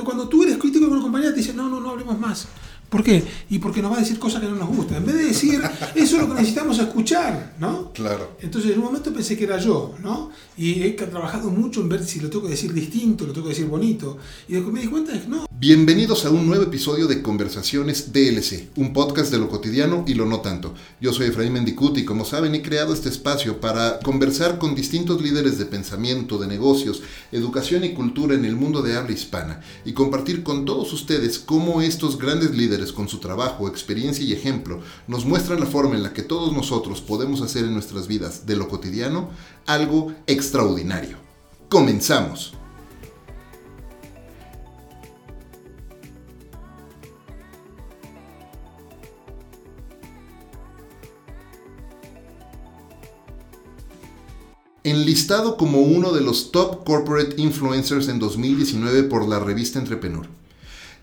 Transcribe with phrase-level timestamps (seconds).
[0.00, 2.48] Entonces, cuando tú eres crítico con una compañía, te dicen, no, no, no hablemos más.
[2.90, 3.22] ¿Por qué?
[3.48, 4.96] Y porque nos va a decir cosas que no nos gustan.
[4.96, 5.62] En vez de decir,
[5.94, 7.92] eso es lo que necesitamos escuchar, ¿no?
[7.92, 8.36] Claro.
[8.40, 10.32] Entonces, en un momento pensé que era yo, ¿no?
[10.56, 13.54] Y he trabajado mucho en ver si lo tengo que decir distinto, lo tengo que
[13.54, 14.18] decir bonito.
[14.48, 15.46] Y después me di cuenta de que no.
[15.60, 20.26] Bienvenidos a un nuevo episodio de Conversaciones DLC, un podcast de lo cotidiano y lo
[20.26, 20.74] no tanto.
[21.00, 25.22] Yo soy Efraín Mendicut y como saben he creado este espacio para conversar con distintos
[25.22, 29.92] líderes de pensamiento, de negocios, educación y cultura en el mundo de habla hispana y
[29.92, 35.26] compartir con todos ustedes cómo estos grandes líderes con su trabajo, experiencia y ejemplo nos
[35.26, 38.68] muestran la forma en la que todos nosotros podemos hacer en nuestras vidas de lo
[38.68, 39.28] cotidiano
[39.66, 41.18] algo extraordinario.
[41.68, 42.54] Comenzamos.
[54.82, 60.39] enlistado como uno de los top corporate influencers en 2019 por la revista Entrepreneur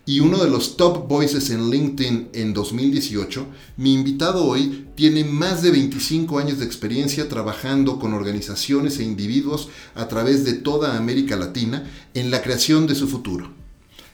[0.08, 3.44] y uno de los top voices en LinkedIn en 2018,
[3.76, 9.68] mi invitado hoy tiene más de 25 años de experiencia trabajando con organizaciones e individuos
[9.94, 13.50] a través de toda América Latina en la creación de su futuro,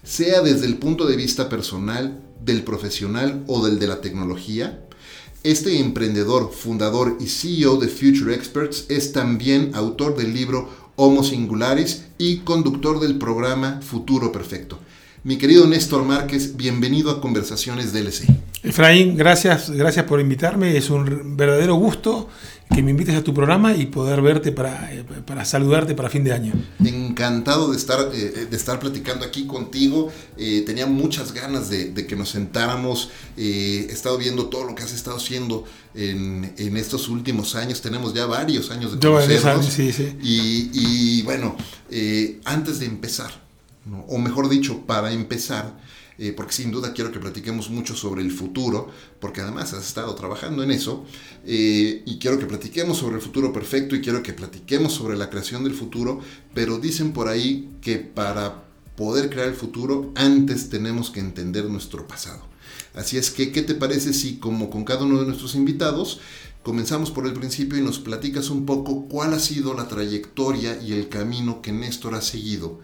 [0.03, 4.85] sea desde el punto de vista personal, del profesional o del de la tecnología,
[5.45, 12.03] este emprendedor, fundador y CEO de Future Experts es también autor del libro Homo Singularis
[12.19, 14.81] y conductor del programa Futuro Perfecto.
[15.25, 18.27] Mi querido Néstor Márquez, bienvenido a Conversaciones DLC.
[18.63, 20.77] Efraín, gracias, gracias por invitarme.
[20.77, 22.29] Es un verdadero gusto
[22.75, 26.25] que me invites a tu programa y poder verte para, eh, para saludarte para fin
[26.25, 26.53] de año.
[26.85, 30.13] Encantado de estar, eh, de estar platicando aquí contigo.
[30.37, 33.09] Eh, tenía muchas ganas de, que nos sentáramos.
[33.39, 37.81] he estado viendo todo lo que has estado haciendo en, en estos últimos años.
[37.81, 39.65] Tenemos ya varios años de conocernos.
[39.65, 40.19] Sí, sí.
[40.23, 41.57] Y, y bueno,
[42.45, 43.44] antes de empezar,
[44.09, 45.79] o mejor dicho, para empezar,
[46.19, 48.91] eh, porque sin duda quiero que platiquemos mucho sobre el futuro,
[49.21, 51.05] porque además has estado trabajando en eso,
[51.45, 55.29] eh, y quiero que platiquemos sobre el futuro perfecto y quiero que platiquemos sobre la
[55.29, 56.21] creación del futuro,
[56.55, 58.65] pero dicen por ahí que para
[58.97, 62.55] poder crear el futuro, antes tenemos que entender nuestro pasado.
[62.95, 66.21] Así es que, ¿qué te parece si, como con cada uno de nuestros invitados,
[66.65, 70.93] comenzamos por el principio y nos platicas un poco cuál ha sido la trayectoria y
[70.95, 72.81] el camino que Néstor ha seguido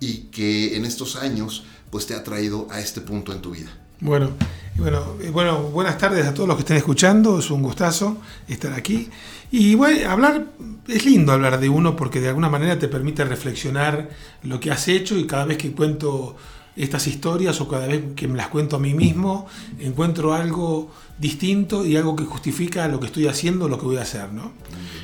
[0.00, 3.76] y que en estos años pues te ha traído a este punto en tu vida.
[4.00, 4.30] Bueno,
[4.76, 8.18] bueno, eh, bueno, buenas tardes a todos los que estén escuchando, es un gustazo
[8.48, 9.08] estar aquí.
[9.50, 10.46] Y bueno, hablar,
[10.86, 14.10] es lindo hablar de uno porque de alguna manera te permite reflexionar
[14.42, 16.36] lo que has hecho y cada vez que cuento
[16.76, 19.46] estas historias o cada vez que me las cuento a mí mismo,
[19.78, 24.02] encuentro algo distinto y algo que justifica lo que estoy haciendo, lo que voy a
[24.02, 24.32] hacer.
[24.32, 24.52] ¿no?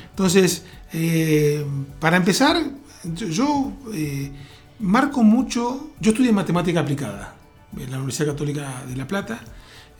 [0.09, 1.65] Entonces, eh,
[1.99, 2.61] para empezar,
[3.03, 4.31] yo eh,
[4.79, 7.35] marco mucho, yo estudié matemática aplicada
[7.77, 9.39] en la Universidad Católica de La Plata,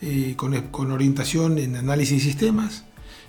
[0.00, 2.84] eh, con, con, orientación en análisis de sistemas.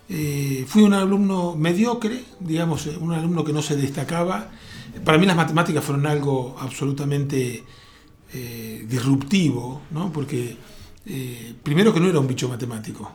[0.10, 4.50] Eh, fui un alumno mediocre, digamos, un alumno que no se destacaba.
[5.06, 7.64] Para mí las matemáticas fueron algo absolutamente
[8.34, 10.12] eh, disruptivo, ¿no?
[10.12, 10.58] porque
[11.64, 13.12] primero que no era un bicho matemático,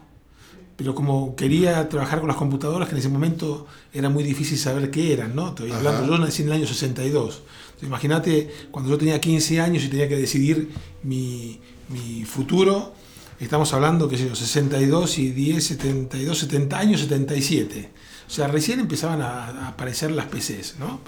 [0.79, 4.93] pero como quería trabajar con las computadoras, que en ese momento era muy difícil saber
[4.93, 5.49] qué eran, ¿no?
[5.49, 7.43] Estoy hablando, yo nací en el año 62.
[7.83, 10.71] Imagínate cuando yo tenía 15 años y tenía que decidir
[11.03, 11.59] mi,
[11.89, 12.95] mi futuro,
[13.41, 17.91] estamos hablando, qué sé yo, 62 y 10, 72, 70 años, 77.
[18.28, 21.00] O sea, recién empezaban a, aparecer las PCs, ¿no?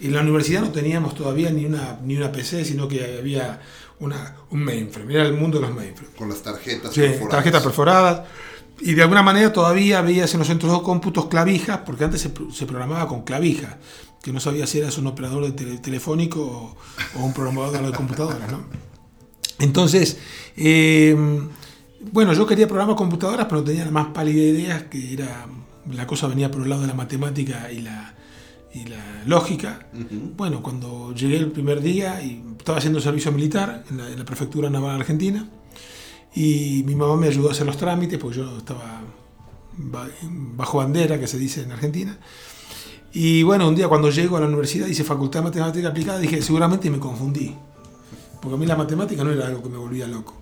[0.00, 3.60] En la universidad no teníamos todavía ni una, ni una PC, sino que había
[3.98, 6.16] una, un mainframe, era el mundo de los mainframes.
[6.16, 7.30] Con las tarjetas sí, perforadas.
[7.30, 8.22] tarjetas perforadas.
[8.82, 12.30] Y de alguna manera todavía veías en los centros de cómputos clavijas, porque antes se,
[12.52, 13.74] se programaba con clavijas
[14.22, 16.76] que no sabía si eras un operador de telefónico
[17.16, 18.60] o, un programador de computadoras, ¿no?
[19.58, 20.18] Entonces,
[20.56, 21.16] eh,
[22.12, 25.46] bueno, yo quería programar computadoras, pero no tenía la más pálida idea, que era,
[25.92, 28.14] la cosa venía por el lado de la matemática y la,
[28.74, 29.86] y la lógica.
[30.36, 34.24] Bueno, cuando llegué el primer día y estaba haciendo servicio militar en la, en la,
[34.24, 35.48] prefectura naval argentina,
[36.34, 39.02] y mi mamá me ayudó a hacer los trámites, porque yo estaba
[39.76, 42.18] bajo bandera, que se dice en Argentina,
[43.12, 46.40] Y bueno, un día cuando llego a la universidad, hice facultad de matemática aplicada, dije,
[46.42, 47.56] seguramente me confundí.
[48.40, 50.34] Porque a mí la matemática no era algo que me volvía loco.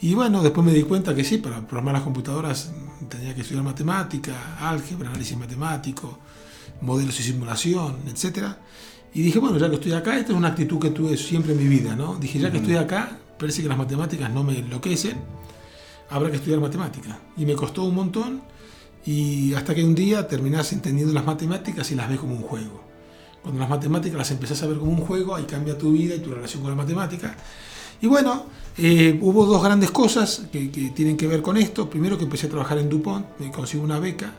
[0.00, 2.72] Y bueno, después me di cuenta que sí, para programar las computadoras
[3.08, 6.18] tenía que estudiar matemática, álgebra, análisis matemático,
[6.80, 8.54] modelos y simulación, etc.
[9.14, 11.58] Y dije, bueno, ya que estoy acá, esta es una actitud que tuve siempre en
[11.58, 12.16] mi vida, ¿no?
[12.16, 15.16] Dije, ya que estoy acá, parece que las matemáticas no me enloquecen,
[16.10, 17.18] habrá que estudiar matemática.
[17.36, 18.42] Y me costó un montón,
[19.04, 22.84] y hasta que un día terminás entendiendo las matemáticas y las ves como un juego.
[23.42, 26.18] Cuando las matemáticas las empezás a ver como un juego, ahí cambia tu vida y
[26.18, 27.34] tu relación con la matemática.
[28.02, 28.46] Y bueno,
[28.82, 31.90] eh, hubo dos grandes cosas que, tienen que ver con esto.
[31.90, 34.32] Primero que empecé a trabajar en DuPont, me conseguí una beca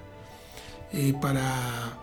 [0.91, 1.99] eh, para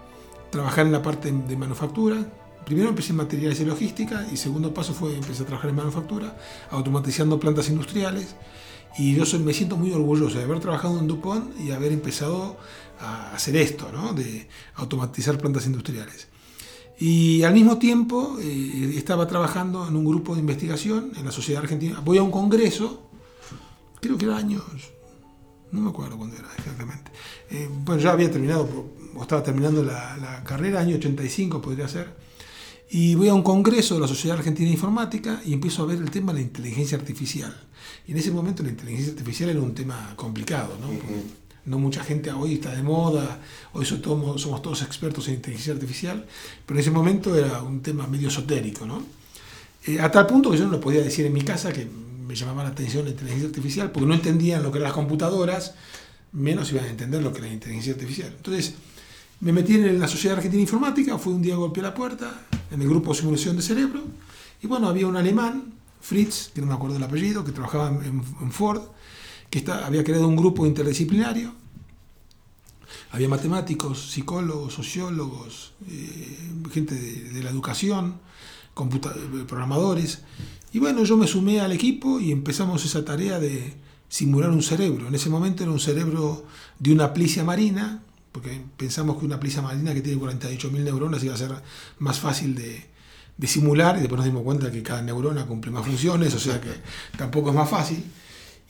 [0.51, 2.17] trabajar en la parte de manufactura.
[2.65, 6.37] Primero empecé en materiales y logística y segundo paso fue empecé a trabajar en manufactura,
[6.71, 8.37] automatizando plantas industriales.
[8.97, 12.57] Y yo soy, me siento muy orgulloso de haber trabajado en DuPont y haber empezado
[13.01, 14.13] a hacer esto, ¿no?
[14.13, 14.47] de
[14.77, 16.28] automatizar plantas industriales.
[17.01, 21.63] Y al mismo tiempo eh, estaba trabajando en un grupo de investigación en la Sociedad
[21.63, 22.01] Argentina.
[22.05, 23.09] Voy a un congreso,
[24.01, 24.65] creo que era años,
[25.71, 27.13] no me acuerdo cuándo era exactamente.
[27.51, 28.69] Eh, bueno, ya había terminado,
[29.15, 32.17] o estaba terminando la, la, carrera, año 85 podría ser.
[32.91, 35.99] Y voy a un congreso de la Sociedad Argentina de Informática y empiezo a ver
[35.99, 37.55] el tema de la inteligencia artificial.
[38.07, 40.89] Y en ese momento la inteligencia artificial era un tema complicado, ¿no?
[41.69, 43.41] No mucha gente hoy está de moda,
[43.73, 46.27] hoy somos, todos expertos en inteligencia artificial,
[46.65, 49.03] pero en ese momento era un tema medio esotérico, ¿no?
[49.87, 51.87] Eh, a tal punto que yo no lo podía decir en mi casa, que
[52.27, 55.75] me llamaba la atención la inteligencia artificial, porque no entendían lo que eran las computadoras,
[56.33, 58.33] menos iban a entender lo que era la inteligencia artificial.
[58.37, 58.75] Entonces,
[59.41, 62.83] me metí en la Sociedad Argentina de Informática, fui un día golpeé la puerta, en
[62.83, 64.03] el grupo Simulación de Cerebro,
[64.63, 68.53] y bueno, había un alemán, Fritz, que no me acuerdo el apellido, que trabajaba en
[68.53, 68.83] Ford,
[69.51, 71.55] que está, había creado un grupo interdisciplinario.
[73.11, 76.39] Había matemáticos, psicólogos, sociólogos, eh,
[76.73, 78.21] gente de, de, la educación,
[79.47, 80.21] programadores.
[80.73, 83.75] Y bueno, yo me sumé al equipo y empezamos esa tarea de
[84.09, 85.09] simular un cerebro.
[85.09, 86.45] En ese momento era un cerebro
[86.79, 88.03] de una plicia marina,
[88.33, 91.53] porque pensamos que una plicia marina que tiene 48.000 neuronas iba a ser
[91.99, 92.87] más fácil de,
[93.39, 96.61] de simular y después nos dimos cuenta que cada neurona cumple más funciones, o sea
[96.61, 96.71] que
[97.17, 98.05] tampoco es más fácil.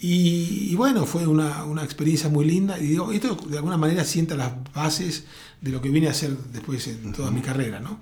[0.01, 2.79] Y, y, bueno, fue una, una, experiencia muy linda.
[2.79, 5.25] Y digo, esto de alguna manera sienta las bases
[5.61, 7.99] de lo que vine a hacer después en toda mi carrera, ¿no?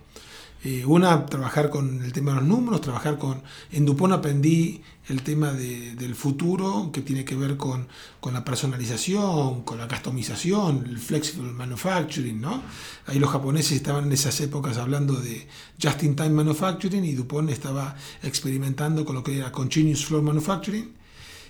[0.65, 3.41] Eh, una, trabajar con el tema de los números, trabajar con...
[3.71, 7.87] En Dupont aprendí el tema de, del futuro, que tiene que ver con,
[8.19, 12.63] con, la personalización, con la customización, el flexible manufacturing, ¿no?
[13.07, 15.47] Ahí los japoneses estaban en esas épocas hablando de
[15.81, 17.95] just-in-time manufacturing y Dupont estaba
[18.25, 20.96] experimentando con lo que era continuous flow manufacturing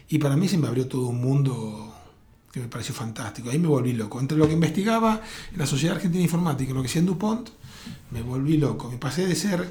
[0.08, 1.94] y para mí se me abrió todo un mundo
[2.52, 3.50] que me pareció fantástico.
[3.50, 4.20] Ahí me volví loco.
[4.20, 5.20] Entre lo que investigaba
[5.52, 7.50] en la Sociedad Argentina de Informática y lo que hacía en DuPont,
[8.12, 8.90] me volví loco.
[8.90, 9.68] Me pasé de ser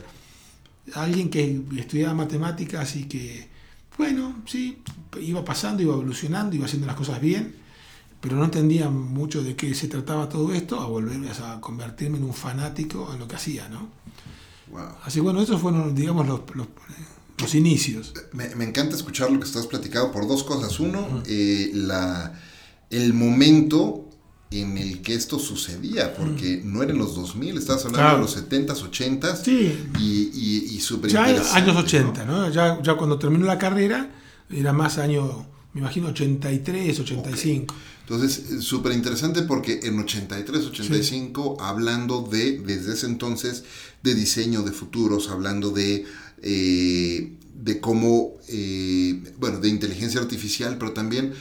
[0.94, 3.50] alguien que estudiaba matemáticas y que,
[3.98, 4.84] bueno, sí,
[5.20, 7.56] iba pasando, iba evolucionando, iba haciendo las cosas bien,
[8.22, 12.26] pero no entendía mucho de qué se trataba todo esto, a volver a convertirme en
[12.26, 13.88] un fanático en lo que hacía, ¿no?
[14.72, 14.90] Wow.
[15.04, 16.68] Así bueno, esos fueron, digamos, los, los
[17.38, 18.14] los inicios.
[18.32, 20.80] Me, me, encanta escuchar lo que estás platicando por dos cosas.
[20.80, 22.34] Uno, eh, la,
[22.90, 24.10] el momento
[24.52, 28.18] en el que esto sucedía, porque no era en los 2000, estabas hablando claro.
[28.18, 29.44] de los 70s, 80s.
[29.44, 29.90] Sí.
[30.00, 32.42] Y, y, y súper Ya años 80, ¿no?
[32.42, 32.50] ¿no?
[32.50, 34.12] Ya, ya cuando terminó la carrera,
[34.50, 37.74] era más año, me imagino, 83, 85.
[37.74, 37.86] Okay.
[38.08, 41.66] Entonces, súper interesante porque en 83, 85, sí.
[41.66, 43.66] hablando de, desde ese entonces,
[44.02, 46.06] de diseño de futuros, hablando de
[46.42, 51.34] eh, de cómo, eh, bueno, de inteligencia artificial, pero también,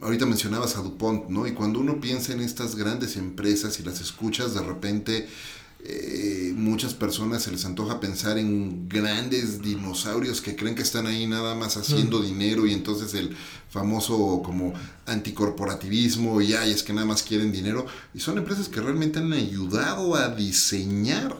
[0.00, 1.46] ahorita mencionabas a DuPont, ¿no?
[1.46, 5.28] Y cuando uno piensa en estas grandes empresas y las escuchas, de repente
[5.84, 11.26] eh, muchas personas se les antoja pensar en grandes dinosaurios que creen que están ahí
[11.26, 12.22] nada más haciendo mm.
[12.24, 13.34] dinero y entonces el
[13.68, 14.74] famoso como
[15.06, 17.86] anticorporativismo y ay, es que nada más quieren dinero.
[18.14, 21.36] Y son empresas que realmente han ayudado a diseñar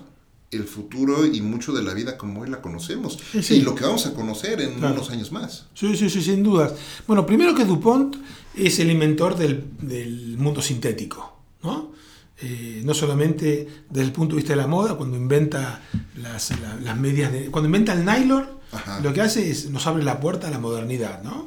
[0.51, 3.19] el futuro y mucho de la vida como hoy la conocemos.
[3.41, 3.55] Sí.
[3.55, 4.95] Y lo que vamos a conocer en claro.
[4.95, 5.67] unos años más.
[5.75, 6.75] Sí, sí, sí, sin dudas.
[7.07, 8.17] Bueno, primero que DuPont
[8.57, 11.93] es el inventor del, del mundo sintético, ¿no?
[12.43, 15.81] Eh, no solamente desde el punto de vista de la moda, cuando inventa
[16.17, 17.51] las, la, las medias de...
[17.51, 19.01] Cuando inventa el nylon, Ajá.
[19.01, 21.47] lo que hace es nos abre la puerta a la modernidad, ¿no?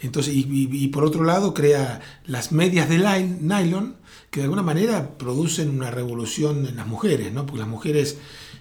[0.00, 3.96] Entonces, y, y, y por otro lado, crea las medias de nylon
[4.30, 7.46] que de alguna manera producen una revolución en las mujeres, ¿no?
[7.46, 8.18] Porque las mujeres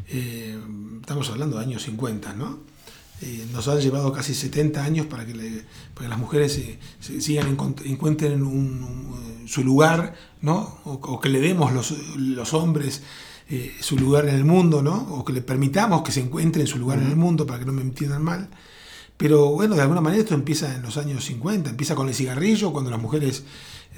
[0.07, 0.57] eh,
[1.01, 2.59] estamos hablando de años 50, ¿no?
[3.25, 5.63] Eh, nos han llevado casi 70 años para que, le,
[5.93, 10.79] para que las mujeres se, se sigan encuentren un, un, su lugar, ¿no?
[10.83, 13.01] O, o, que le demos los, los hombres
[13.49, 14.95] eh, su lugar en el mundo, ¿no?
[15.11, 17.65] O que le permitamos que se encuentre en su lugar en el mundo para que
[17.65, 18.49] no me entiendan mal.
[19.15, 22.73] Pero bueno, de alguna manera esto empieza en los años 50, empieza con el cigarrillo,
[22.73, 23.43] cuando las mujeres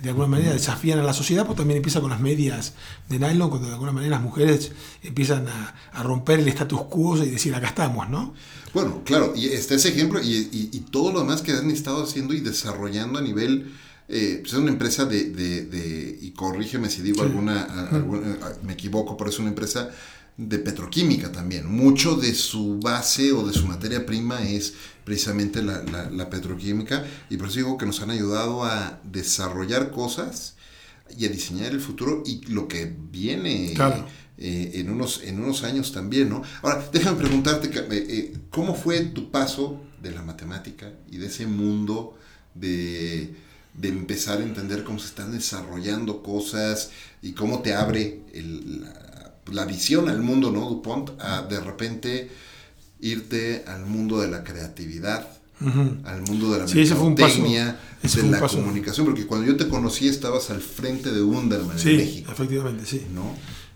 [0.02, 2.74] de alguna manera desafían a la sociedad, pues también empieza con las medias
[3.10, 4.72] de nylon, cuando de alguna manera las mujeres
[5.04, 8.34] empiezan a, a romper el status quo y decir, acá estamos, ¿no?
[8.74, 12.04] Bueno, claro, y está ese ejemplo y, y- y todo lo demás que han estado
[12.04, 13.74] haciendo y desarrollando a nivel...
[14.08, 18.34] eh, pues es una empresa de, de- de- y corrígeme si digo alguna, a- alguna-
[18.46, 19.90] a- me equivoco, pero es una empresa
[20.38, 21.66] de petroquímica también.
[21.72, 24.74] Mucho de su base o de su materia prima es
[25.06, 29.92] precisamente la, la- la petroquímica y por eso digo que nos han ayudado a desarrollar
[29.92, 30.56] cosas
[31.18, 34.06] y a diseñar el futuro y lo que viene Claro.
[34.38, 36.42] eh, en, unos, en unos años también, ¿no?
[36.64, 41.48] Ahora, déjame preguntarte, eh, eh, ¿cómo fue tu paso de la matemática y de ese
[41.48, 42.18] mundo
[42.56, 43.36] de,
[43.76, 49.36] de empezar a entender cómo se están desarrollando cosas y cómo te abre el- la,
[49.52, 50.68] la visión al mundo, ¿no?
[50.70, 52.30] DuPont, a de repente
[53.00, 55.28] irte al mundo de la creatividad,
[56.04, 58.58] al mundo de la Sí, mercadotecnia, de la paso.
[58.58, 62.32] comunicación, porque cuando yo te conocí estabas al frente de Wunderman Sí, en México.
[62.32, 63.06] efectivamente, sí.
[63.14, 63.34] ¿no?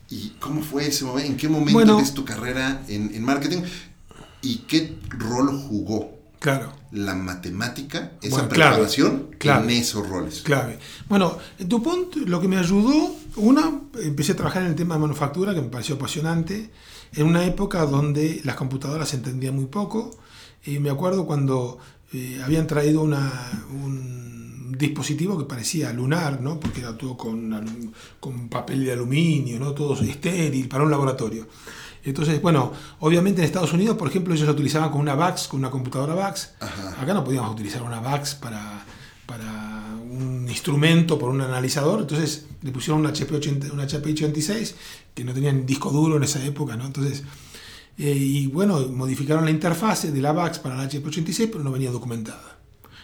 [0.10, 1.30] ¿Y cómo fue ese momento?
[1.32, 2.04] ¿En qué momento Bueno.
[2.14, 3.62] tu carrera en, en marketing?
[4.42, 6.74] ¿Y qué rol jugó Claro.
[6.92, 9.64] la matemática, esa Bueno, clave, preparación clave.
[9.76, 10.42] en esos roles?
[10.42, 10.80] Clave.
[11.10, 13.70] Bueno, en DuPont lo que me ayudó, una,
[14.02, 16.70] empecé a trabajar en el tema de manufactura, que me pareció apasionante,
[17.14, 20.12] en una época donde las computadoras se entendían muy poco.
[20.66, 21.80] Y me acuerdo cuando
[22.14, 23.32] eh, habían traído una,
[23.72, 26.60] un dispositivo que parecía lunar, ¿no?
[26.60, 29.74] porque era todo con, con papel de aluminio, ¿no?
[29.74, 31.48] todo estéril para un laboratorio.
[32.04, 35.60] Entonces, bueno, obviamente en Estados Unidos, por ejemplo, ellos lo utilizaban con una VAX, con
[35.60, 36.52] una computadora VAX.
[36.60, 37.02] Ajá.
[37.02, 38.86] Acá no podíamos utilizar una VAX para,
[39.30, 42.02] para un instrumento, por un analizador.
[42.02, 44.76] Entonces le pusieron una HP, 80 una HP 86
[45.14, 46.86] que no tenían disco duro en esa época, ¿no?
[46.88, 47.24] Entonces,
[47.98, 51.72] eh, y bueno, modificaron la interfase de la VAX para la HP 86, pero no
[51.72, 52.58] venía documentada.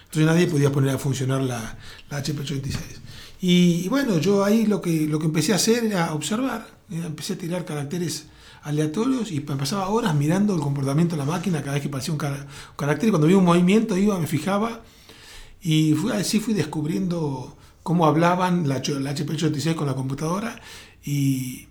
[0.05, 1.77] Entonces nadie podía poner a funcionar la,
[2.09, 2.77] la HP86.
[3.41, 6.67] Y, y bueno, yo ahí lo que, lo que empecé a hacer era observar.
[6.89, 8.27] eh, Empecé a tirar caracteres
[8.63, 12.13] aleatorios y pa- pasaba horas mirando el comportamiento de la máquina cada vez que aparecía
[12.13, 13.09] un, cara- un carácter.
[13.09, 14.81] Y cuando vi un movimiento iba, me fijaba
[15.71, 20.61] y fui, así fui descubriendo cómo hablaban la, la HP86 con la computadora
[21.03, 21.67] y,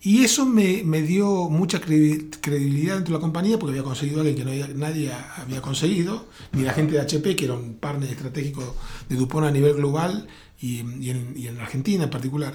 [0.00, 4.20] y eso me, me dio mucha credi- credibilidad dentro de la compañía porque había conseguido
[4.20, 5.10] algo que no había- nadie
[5.42, 8.62] había conseguido, ni la gente de HP, que era un partner estratégico
[9.08, 10.26] de Dupont a nivel global
[10.60, 12.54] y, y en, y en Argentina en particular.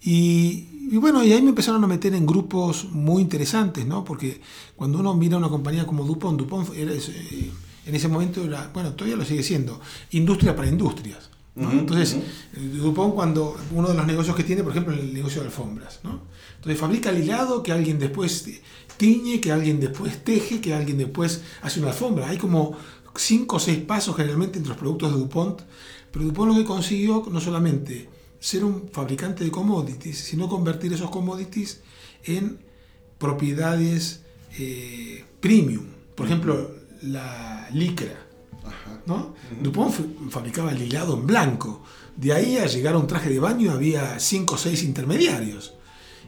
[0.00, 4.04] Y, y bueno, y ahí me empezaron a meter en grupos muy interesantes, ¿no?
[4.04, 4.40] Porque
[4.76, 6.92] cuando uno mira una compañía como Dupont, Dupont era,
[7.88, 9.80] en ese momento era, bueno, todavía lo sigue siendo,
[10.10, 11.30] industria para industrias.
[11.54, 11.72] ¿no?
[11.72, 15.48] Entonces, eh, Dupont cuando uno de los negocios que tiene, por ejemplo, el negocio de
[15.48, 16.20] alfombras, ¿no?
[16.56, 18.46] Entonces fabrica el hilado que alguien después
[18.96, 22.28] tiñe, que alguien después teje, que alguien después hace una alfombra.
[22.28, 22.76] Hay como
[23.16, 25.62] cinco o seis pasos generalmente entre los productos de Dupont,
[26.12, 31.10] pero Dupont lo que consiguió no solamente ser un fabricante de commodities, sino convertir esos
[31.10, 31.80] commodities
[32.24, 32.58] en
[33.18, 34.22] propiedades
[34.58, 35.86] eh, premium.
[36.14, 38.14] Por ejemplo, la licra.
[39.06, 39.34] ¿no?
[39.62, 41.82] Dupont fa- fabricaba el hilado en blanco.
[42.16, 45.74] De ahí a llegar a un traje de baño había cinco o seis intermediarios.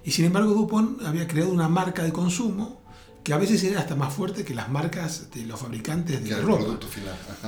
[0.05, 2.81] Y sin embargo Dupont había creado una marca de consumo
[3.23, 6.65] que a veces era hasta más fuerte que las marcas de los fabricantes de ropa.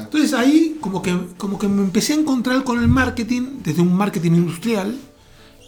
[0.02, 3.94] Entonces ahí como que, como que me empecé a encontrar con el marketing desde un
[3.96, 4.98] marketing industrial.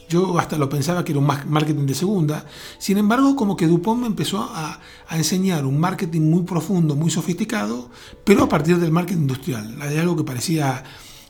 [0.08, 2.44] Yo hasta lo pensaba que era un ma- marketing de segunda.
[2.78, 4.80] Sin embargo, como que Dupont me empezó a,
[5.10, 7.90] enseñar un marketing muy profundo, muy sofisticado,
[8.24, 9.76] pero a partir del marketing industrial.
[9.80, 10.82] Hay algo que parecía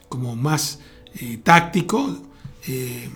[0.09, 0.81] como más
[1.21, 2.17] eh, táctico.
[2.67, 3.09] eh,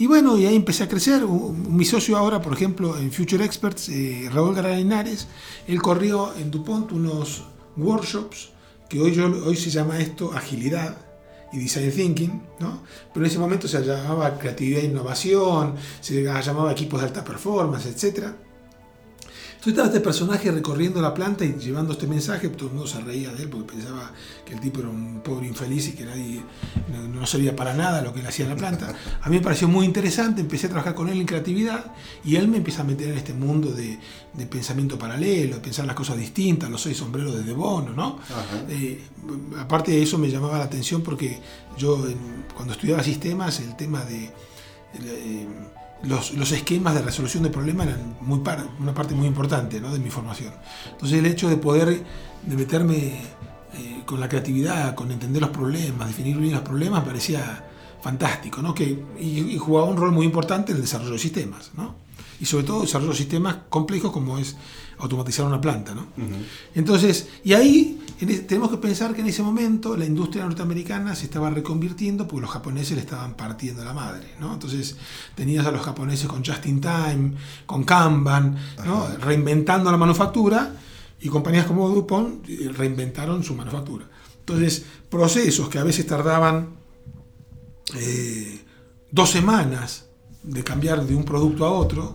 [0.00, 1.26] y bueno, y ahí empecé a crecer.
[1.26, 5.26] Mi socio ahora, por ejemplo, en Future Experts, eh, Raúl Garaynares,
[5.66, 7.42] él corrió en DuPont unos
[7.76, 8.50] workshops
[8.88, 11.07] que hoy, hoy se llama esto agilidad
[11.52, 12.82] y design thinking, ¿no?
[13.12, 17.86] Pero en ese momento se llamaba creatividad e innovación, se llamaba equipos de alta performance,
[17.86, 18.36] etcétera.
[19.68, 23.00] Entonces estaba este personaje recorriendo la planta y llevando este mensaje, todo el mundo se
[23.00, 24.12] reía de él porque pensaba
[24.46, 26.42] que el tipo era un pobre infeliz y que nadie
[26.90, 28.94] no, no servía para nada lo que él hacía en la planta.
[29.20, 31.92] A mí me pareció muy interesante, empecé a trabajar con él en creatividad
[32.24, 33.98] y él me empieza a meter en este mundo de,
[34.32, 38.18] de pensamiento paralelo, de pensar las cosas distintas, los seis sombreros de De Bono, ¿no?
[38.70, 39.02] Eh,
[39.58, 41.38] aparte de eso me llamaba la atención porque
[41.76, 44.24] yo en- cuando estudiaba sistemas, el tema de...
[44.94, 45.46] eh,
[46.04, 49.92] los, los esquemas de resolución de problemas eran muy par- una parte muy importante ¿no?
[49.92, 50.52] de mi formación.
[50.92, 52.04] Entonces el hecho de poder
[52.46, 52.96] de meterme
[53.74, 57.64] eh, con la creatividad, con entender los problemas, definir bien los problemas, parecía
[58.00, 58.74] fantástico, ¿no?
[58.74, 61.70] Que, y, y jugaba un rol muy importante en el desarrollo de sistemas.
[61.76, 61.94] ¿no?
[62.40, 64.56] y sobre todo desarrolló sistemas complejos como es
[64.98, 65.94] automatizar una planta.
[65.94, 66.06] ¿no?
[66.74, 71.26] Entonces, y ahí en tenemos que pensar que en ese momento la industria norteamericana se
[71.26, 74.34] estaba reconvirtiendo porque los japoneses le estaban partiendo la madre.
[74.40, 74.54] ¿no?
[74.54, 74.96] Entonces
[75.34, 77.32] tenías a los japoneses con Just in Time,
[77.66, 79.06] con Kanban, ¿no?
[79.20, 80.74] reinventando la manufactura
[81.20, 84.06] y compañías como DuPont eh, reinventaron su manufactura.
[84.40, 86.70] Entonces, procesos que a veces tardaban
[87.94, 88.60] eh,
[89.10, 90.06] dos semanas
[90.42, 92.14] de cambiar de un producto a otro,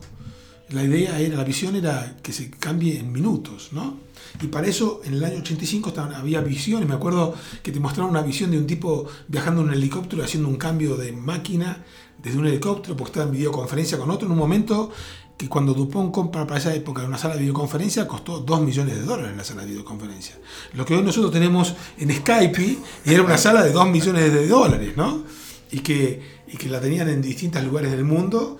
[0.73, 3.97] la idea era, la visión era que se cambie en minutos, ¿no?
[4.41, 8.09] Y para eso en el año 85 estaban- había visiones, me acuerdo que te mostraron
[8.11, 11.83] una visión de un tipo viajando en un helicóptero haciendo un cambio de máquina
[12.21, 14.89] desde un helicóptero porque estaba en videoconferencia con otro en un momento
[15.37, 19.01] que cuando Dupont compra para esa época una sala de videoconferencia costó 2 millones de
[19.03, 20.37] dólares la sala de videoconferencia.
[20.73, 22.79] Lo que hoy nosotros tenemos en Skype y
[23.13, 25.23] era una sala de 2 millones de dólares, ¿no?
[25.71, 28.57] Y que, y que la tenían en distintos lugares del mundo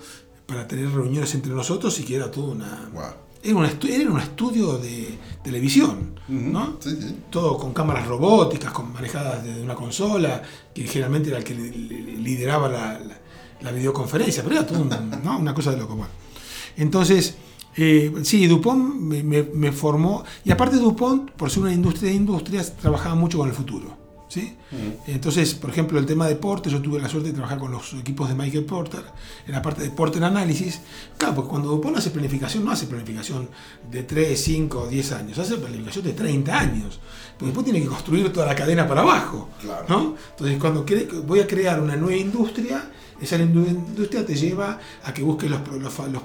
[0.54, 2.88] para tener reuniones entre nosotros y que era todo una...
[2.92, 3.02] Wow.
[3.42, 6.78] Era un, era un estudio de televisión, ¿no?
[6.80, 7.16] Sí, sí.
[7.28, 10.40] Todo con cámaras robóticas, con manejadas desde una consola,
[10.74, 13.20] que generalmente era el que li- li- lideraba la, la-
[13.60, 14.88] la videoconferencia, pero era todo un-
[15.24, 15.38] ¿no?
[15.38, 15.94] una cosa de loco.
[15.94, 16.10] bueno.
[16.78, 17.36] Entonces,
[17.76, 22.16] eh, sí, Dupont me, me- me formó, y aparte Dupont, por ser una industria de
[22.16, 24.03] industrias, trabajaba mucho con el futuro.
[24.34, 24.56] ¿Sí?
[25.06, 27.94] Entonces, por ejemplo, el tema de Porter, yo tuve la suerte de trabajar con los
[27.94, 29.02] equipos de Michael Porter,
[29.46, 30.80] en la parte de Porter Análisis.
[31.16, 33.48] Claro, porque cuando Dupont hace planificación, no hace planificación
[33.90, 37.00] de 3, 5, 10 años, hace planificación de 30 años.
[37.38, 39.50] Porque después tiene que construir toda la cadena para abajo.
[39.60, 39.84] Claro.
[39.88, 40.16] ¿no?
[40.30, 40.84] Entonces, cuando
[41.26, 45.60] voy a crear una nueva industria, esa industria te lleva a que busques los,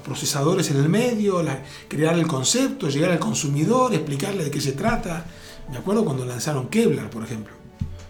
[0.04, 4.72] procesadores en el medio, la- crear el concepto, llegar al consumidor, explicarle de qué se
[4.72, 5.26] trata.
[5.72, 7.54] Me acuerdo cuando lanzaron Kevlar, por ejemplo.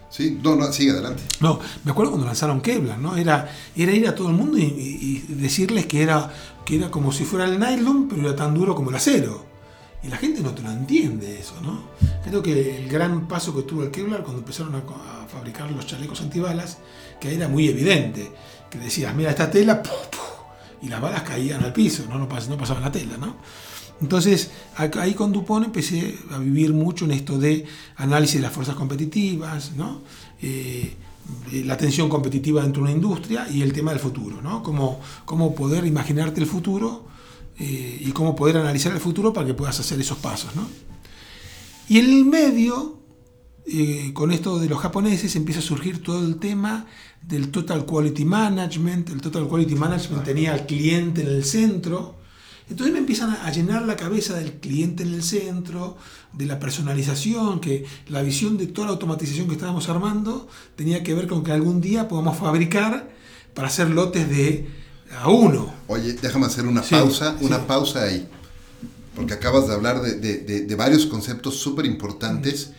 [0.10, 1.22] Sí, no, no, sigue adelante.
[1.40, 3.16] No, me acuerdo cuando lanzaron Kevlar, ¿no?
[3.16, 6.34] Era, era ir a todo el mundo y, decirles que era,
[6.66, 9.46] que era como si fuera el nylon, pero era tan duro como el acero.
[10.02, 11.84] Y la gente no te lo entiende eso, ¿no?
[12.24, 14.82] Creo que el gran paso que tuvo el Kevlar cuando empezaron a,
[15.28, 16.78] fabricar los chalecos antibalas,
[17.20, 18.32] que era muy evidente,
[18.70, 19.84] que decías, mira esta tela,
[20.82, 23.36] y las balas caían al piso, no, no, pas- no pasaba la tela, ¿no?
[24.02, 27.66] Entonces, ahí con Dupont empecé a vivir mucho en esto de
[27.98, 29.72] análisis de las fuerzas competitivas,
[30.42, 30.96] eh,
[31.66, 34.64] la tensión competitiva dentro de una industria y el tema del futuro, ¿no?
[34.64, 37.08] Cómo, cómo poder imaginarte el futuro
[37.60, 40.68] eh, y cómo poder analizar el futuro para que puedas hacer esos pasos, ¿no?
[41.90, 43.00] Y en el medio,
[43.68, 46.86] eh, con esto de los japoneses, empieza a surgir todo el tema
[47.22, 49.10] del Total Quality Management.
[49.10, 52.19] El Total Quality Management tenía al cliente en el centro.
[52.70, 55.98] Entonces me empiezan a llenar la cabeza del cliente en el centro,
[56.34, 61.14] de la personalización, que la visión de toda la automatización que estábamos armando tenía que
[61.16, 63.10] ver con que algún día podamos fabricar
[63.56, 64.68] para hacer lotes de
[65.20, 65.74] a uno.
[65.88, 67.46] Oye, déjame hacer una Sí, pausa, sí.
[67.46, 68.28] una pausa ahí.
[69.16, 72.72] Porque acabas de hablar de, de- de- de varios conceptos súper importantes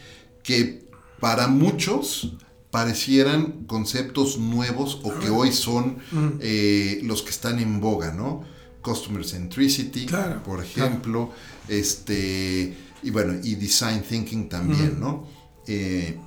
[0.45, 2.35] que para muchos
[2.71, 5.99] parecieran conceptos nuevos o que hoy son
[6.41, 8.45] eh, los que están en boga, ¿no?
[8.83, 11.33] Customer centricity, Claro, por ejemplo,
[11.69, 15.27] este, y bueno, y design thinking también, ¿no?
[15.67, 16.19] Eh,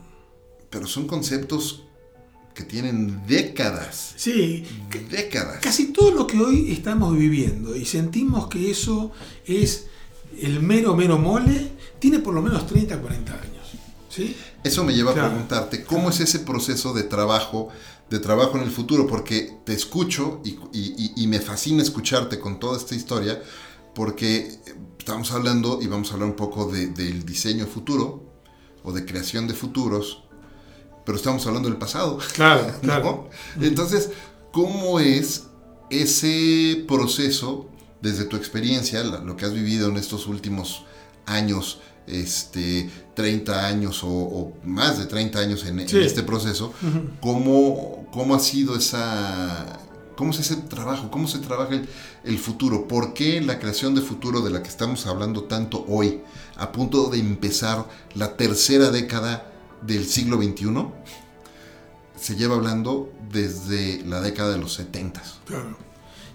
[0.69, 1.83] pero son conceptos
[2.53, 4.63] que tienen décadas, Sí,
[5.09, 5.59] décadas.
[5.61, 9.11] Casi todo lo que hoy estamos viviendo y sentimos que eso
[9.45, 9.87] es
[10.39, 13.67] el mero, mero mole, tiene por lo menos 30, 40 años.
[14.09, 14.35] ¿sí?
[14.63, 17.69] Eso me lleva a preguntarte, ¿cómo es ese proceso de trabajo,
[18.09, 19.07] de trabajo en el futuro?
[19.07, 23.41] Porque te escucho y, y- me fascina escucharte con toda esta historia,
[23.95, 24.59] porque
[24.99, 28.23] estamos hablando y vamos a hablar un poco de- del diseño futuro
[28.83, 30.23] o de creación de futuros,
[31.05, 32.19] pero estamos hablando del pasado.
[32.33, 32.79] Claro, ¿no?
[32.81, 33.29] claro.
[33.61, 34.09] Entonces,
[34.51, 35.45] ¿cómo es
[35.89, 37.69] ese proceso
[38.01, 40.83] desde tu experiencia, lo que has vivido en estos últimos
[41.25, 45.99] años, este, 30 años o, o más de 30 años en, en Sí.
[45.99, 46.73] este proceso,
[47.21, 49.79] ¿cómo, cómo ha sido esa...
[50.15, 51.09] ¿Cómo es ese trabajo?
[51.09, 51.89] ¿Cómo se trabaja el,
[52.23, 52.87] el futuro?
[52.87, 56.21] ¿Por qué la creación de futuro de la que estamos hablando tanto hoy,
[56.55, 60.67] a punto de empezar la tercera década del siglo XXI,
[62.19, 65.21] se lleva hablando desde la década de los 70.
[65.45, 65.77] Claro.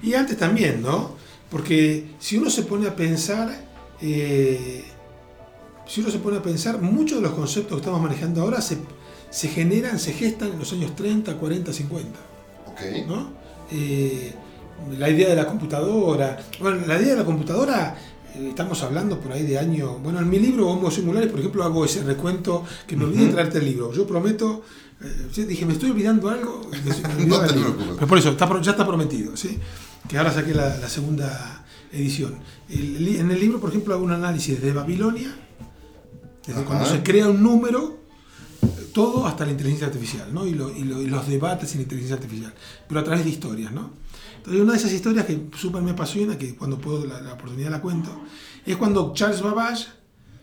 [0.02, 1.14] Y antes también, ¿no?
[1.48, 3.64] Porque si uno se pone a pensar,
[4.00, 4.84] eh,
[5.86, 8.78] si uno se pone a pensar, muchos de los conceptos que estamos manejando ahora se,
[9.30, 12.18] se generan, se gestan en los años 30, 40, 50.
[12.66, 12.80] Ok.
[13.06, 13.30] ¿no?
[13.72, 14.34] Eh,
[14.98, 16.38] la idea de la computadora.
[16.60, 17.96] Bueno, la idea de la computadora,
[18.36, 19.98] eh, estamos hablando por ahí de año.
[19.98, 23.32] Bueno, en mi libro Homo Singulares, por ejemplo, hago ese recuento que me olvidé de
[23.32, 23.92] traerte el libro.
[23.92, 24.62] Yo prometo.
[25.02, 26.68] eh, dije, me estoy olvidando algo.
[26.70, 27.54] me- No te.
[27.94, 29.58] Pero por eso, está ya está prometido, ¿sí?
[30.06, 31.57] Que ahora saqué la, la segunda
[31.92, 32.36] edición.
[32.68, 35.34] El en el libro, por ejemplo, hago un análisis de Babilonia,
[36.46, 36.68] desde Ajá.
[36.68, 37.98] cuando se crea un número,
[38.92, 40.46] todo hasta la inteligencia artificial, ¿no?
[40.46, 42.52] Y, lo- y lo- y los debates en inteligencia artificial,
[42.88, 43.90] pero a través de historias, ¿no?
[44.38, 47.70] Entonces, una de esas historias que súper me apasiona, que cuando puedo la, la oportunidad
[47.70, 48.10] la cuento,
[48.64, 49.86] es cuando Charles Babbage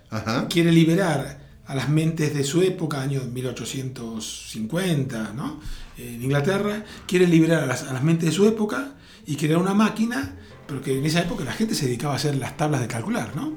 [0.10, 0.48] Ajá.
[0.48, 5.60] quiere liberar a las mentes de su época, año 1850, ¿no?
[5.98, 8.94] En Inglaterra, quiere liberar a las, a las mentes de su época
[9.26, 10.36] y crear una máquina,
[10.68, 13.36] pero que en esa época la gente se dedicaba a hacer las tablas de calcular,
[13.36, 13.54] ¿no?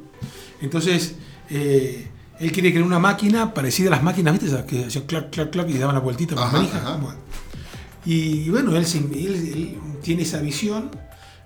[0.61, 1.15] Entonces,
[1.51, 2.09] eh,
[2.41, 4.65] él quiere crear una máquina parecida a las máquinas, ¿viste?
[4.67, 6.79] Que hacían clac, clac, clac y daban la vueltita con Ajá, manija.
[6.79, 7.17] ajá.
[8.05, 10.91] Y bueno, él, se- él- él tiene esa visión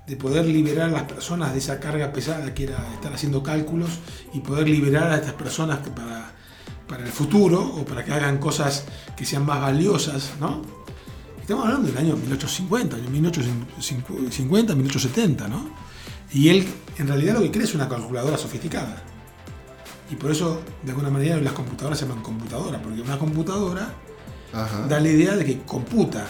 [0.07, 3.91] de poder liberar a las personas de esa carga pesada que era estar haciendo cálculos
[4.35, 6.33] y poder liberar a estas personas que para,
[6.89, 8.85] para el futuro o para que hagan cosas
[9.17, 10.63] que sean más valiosas, ¿no?
[11.43, 15.71] Estamos hablando del año 1850, año 1850, 1870, ¿no?
[16.33, 16.67] Y él
[16.99, 19.03] en realidad lo que crea es una calculadora sofisticada.
[20.11, 23.93] Y por eso, de alguna manera, las computadoras se llaman computadoras, porque una computadora
[24.53, 24.87] Ajá.
[24.87, 26.27] da la idea de que computa,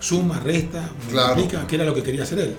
[0.00, 1.34] suma, resta, Claro.
[1.34, 2.56] multiplica, que era lo que quería hacer él.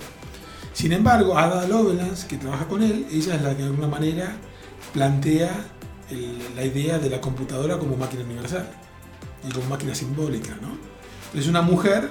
[0.73, 4.35] Sin embargo, Ada Lovelace, que trabaja con él, ella es la que de alguna manera
[4.93, 5.65] plantea
[6.11, 8.69] el- la idea de la computadora como máquina universal
[9.47, 10.77] y como máquina simbólica, ¿no?
[11.35, 12.09] Es una mujer,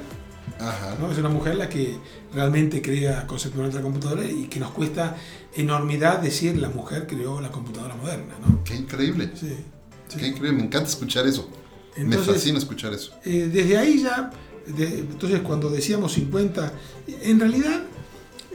[0.60, 0.96] Ajá.
[1.00, 1.10] ¿no?
[1.10, 1.98] Es una mujer la que
[2.32, 5.16] realmente crea conceptualmente la computadora y que nos cuesta
[5.54, 8.62] enormidad decir la mujer creó la computadora moderna, ¿no?
[8.64, 9.30] Qué increíble.
[9.34, 9.54] Sí,
[10.08, 10.18] sí.
[10.18, 10.52] Qué increíble.
[10.58, 11.48] Me encanta escuchar eso.
[11.96, 13.12] Me fascina escuchar eso.
[13.24, 14.30] Eh, desde ahí ya,
[14.66, 16.72] de- entonces cuando decíamos 50,
[17.22, 17.82] en realidad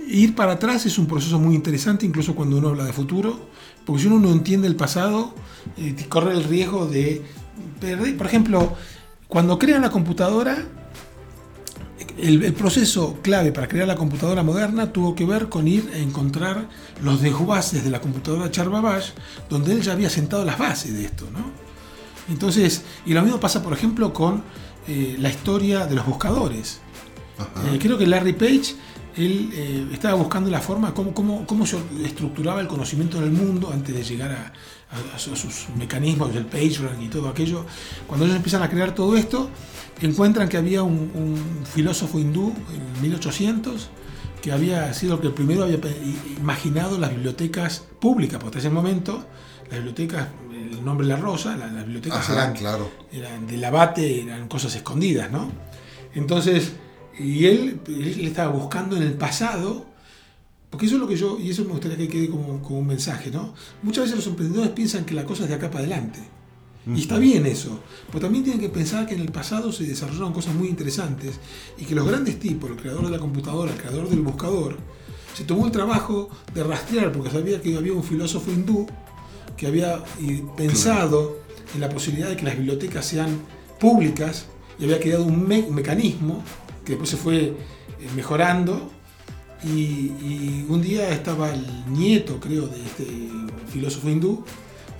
[0.08, 3.40] ir para atrás es un proceso muy interesante, incluso cuando uno habla de futuro,
[3.86, 5.34] porque si uno no entiende el pasado,
[5.78, 7.24] eh, corre el riesgo de
[7.80, 8.16] perder.
[8.16, 8.76] Por ejemplo,
[9.32, 10.58] cuando crean la computadora,
[12.18, 16.00] el, el proceso clave para crear la computadora moderna tuvo que ver con ir a
[16.00, 16.68] encontrar
[17.02, 19.14] los desguaces de la computadora de Charles Babbage,
[19.50, 21.46] donde él ya había sentado las bases de esto, ¿no?
[22.30, 24.44] Entonces, y lo mismo pasa, por ejemplo, con
[24.90, 26.82] eh, la historia de los buscadores.
[27.40, 28.76] Eh, creo que Larry Page,
[29.16, 33.72] él eh, estaba buscando la forma, cómo, cómo, cómo se estructuraba el conocimiento del mundo
[33.72, 34.52] antes de llegar a,
[34.92, 37.66] a- a sus mecanismos, el PageRank y todo aquello.
[38.08, 39.50] Cuando ellos empiezan a crear todo esto,
[40.02, 43.90] encuentran que había un, un filósofo hindú en 1800
[44.42, 45.78] que había sido el que primero había
[46.40, 49.24] imaginado las bibliotecas públicas, porque hasta ese momento
[49.70, 52.90] las bibliotecas, el nombre La Rosa, la- las bibliotecas Ajá, eran, claro.
[53.12, 55.52] eran del abate, eran cosas escondidas, ¿no?
[56.16, 56.74] Entonces,
[57.20, 59.86] y él, él estaba buscando en el pasado,
[60.72, 62.88] porque eso es lo que yo, y eso me gustaría que quede como, como un
[62.88, 63.54] mensaje, ¿no?
[63.84, 66.20] Muchas veces los emprendedores piensan que la cosa es de acá para adelante.
[66.96, 70.34] Y está bien eso, pero también tienen que pensar que en el pasado se desarrollaron
[70.34, 71.36] cosas muy interesantes
[71.78, 74.78] y que los grandes tipos, el creador de la computadora, el creador del buscador,
[75.36, 78.88] se tomó el trabajo de rastrear porque sabía que había un filósofo hindú
[79.56, 80.04] que había
[80.58, 81.38] pensado
[81.76, 83.30] en la posibilidad de que las bibliotecas sean
[83.80, 84.46] públicas
[84.80, 86.44] y había creado un, me- un mecanismo
[86.84, 87.54] que después se fue eh,
[88.16, 88.92] mejorando
[89.64, 93.06] y, y un día estaba el nieto, creo, de este
[93.72, 94.44] filósofo hindú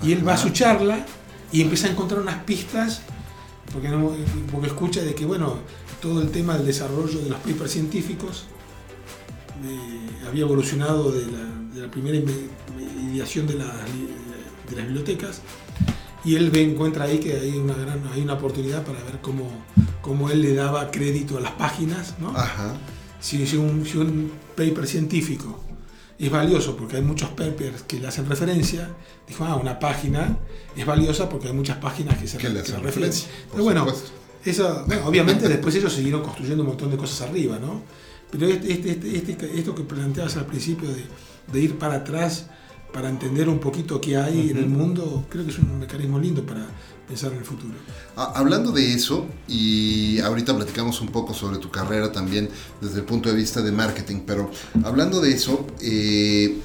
[0.04, 1.06] y él va a su charla
[1.52, 3.02] y empieza a encontrar unas pistas
[3.74, 4.12] porque, no-
[4.52, 5.58] porque escucha de que, bueno,
[6.02, 8.46] todo el tema del desarrollo de los papers científicos
[9.64, 11.44] eh, había evolucionado de la,
[11.76, 12.18] de la primera
[13.12, 14.10] ideación de, las li-
[14.70, 15.42] de las bibliotecas
[16.24, 19.50] y él ve, encuentra ahí que hay una gran hay una oportunidad para ver cómo,
[20.02, 22.30] cómo él le daba crédito a las páginas, ¿no?
[22.36, 22.76] Ajá.
[23.22, 25.64] Si, si un, si un paper científico
[26.20, 28.90] es valioso porque hay muchos papers que le hacen referencia,
[29.28, 30.38] dijo, ah, una página
[30.76, 33.28] es valiosa porque hay muchas páginas que se Que le hacen referencia.
[33.52, 33.88] Pero bueno,
[34.46, 37.82] eso, bueno, obviamente después ellos siguieron construyendo un montón de cosas arriba, ¿no?
[38.30, 41.04] Pero este, este, este- este- esto que planteabas al principio de,
[41.52, 42.48] de ir para atrás
[42.94, 46.46] para entender un poquito qué hay en el mundo, creo que es un mecanismo lindo
[46.46, 46.68] para
[47.08, 47.74] pensar en el futuro.
[48.16, 52.50] Ah, Hablando de eso, y ahorita platicamos un poco sobre tu carrera también
[52.82, 54.52] desde el punto de vista de marketing, pero
[54.84, 56.58] hablando de eso, eh,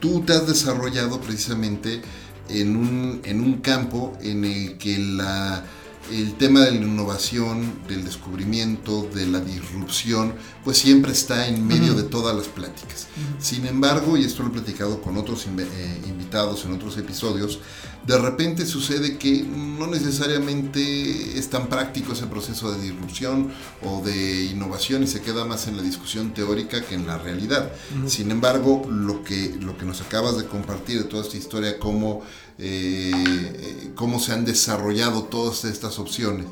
[0.00, 2.02] tú te has desarrollado precisamente
[2.48, 5.64] en un, en un campo en el que la,
[6.10, 11.94] el tema de la innovación, del descubrimiento, de la disrupción, pues siempre está en medio
[11.94, 13.08] de todas las pláticas.
[13.38, 17.60] Sin embargo, y esto lo he platicado con otros eh, invitados en otros episodios,
[18.06, 23.50] de repente sucede que no necesariamente es tan práctico ese proceso de disrupción
[23.82, 27.72] o de innovación y se queda más en la discusión teórica que en la realidad.
[28.06, 32.22] Sin embargo, lo que, lo que nos acabas de compartir de toda esta historia, cómo,
[32.58, 36.46] eh, cómo se han desarrollado todas estas opciones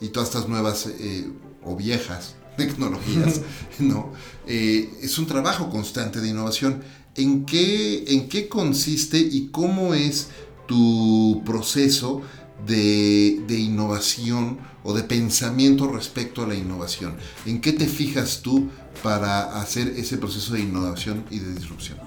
[0.00, 1.28] y todas estas nuevas eh,
[1.64, 3.40] o viejas tecnologías,
[3.78, 4.12] ¿no?
[4.46, 6.82] Eh, es un trabajo constante de innovación.
[7.16, 10.28] ¿En qué, ¿En qué consiste y cómo es
[10.66, 12.22] tu proceso
[12.66, 17.14] de, de innovación o de pensamiento respecto a la innovación?
[17.46, 18.68] ¿En qué te fijas tú
[19.02, 21.98] para hacer ese proceso de innovación y de disrupción?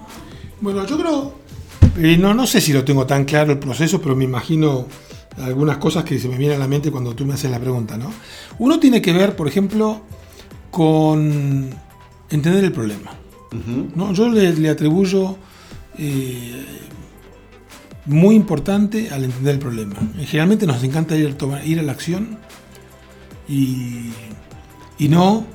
[0.60, 1.34] Bueno, yo creo,
[1.98, 4.86] eh, no, no sé si lo tengo tan claro el proceso, pero me imagino
[5.38, 7.96] algunas cosas que se me vienen a la mente cuando tú me haces la pregunta,
[7.96, 8.12] ¿no?
[8.58, 10.02] Uno tiene que ver, por ejemplo,
[10.70, 11.70] con
[12.30, 13.12] entender el problema.
[13.94, 14.12] ¿no?
[14.12, 15.36] Yo le, le atribuyo
[15.96, 16.66] eh,
[18.06, 19.94] muy importante al entender el problema.
[20.26, 22.38] Generalmente nos encanta ir, a tomar- ir a la acción
[23.48, 24.10] y,
[24.98, 25.46] y no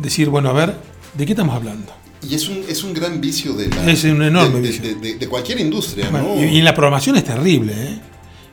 [0.00, 0.74] decir, bueno, a ver,
[1.14, 1.92] ¿de qué estamos hablando?
[2.28, 4.82] Y es un, es un gran vicio de la, Es un enorme de, vicio.
[4.82, 6.40] de- de- de cualquier industria, Bueno, ¿no?
[6.44, 7.98] y, y en la programación es terrible, ¿eh?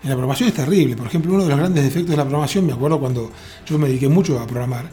[0.03, 0.95] En la programación es terrible.
[0.95, 3.32] Por ejemplo, uno de los grandes defectos de la programación, me acuerdo cuando
[3.67, 4.89] yo me dediqué mucho a programar,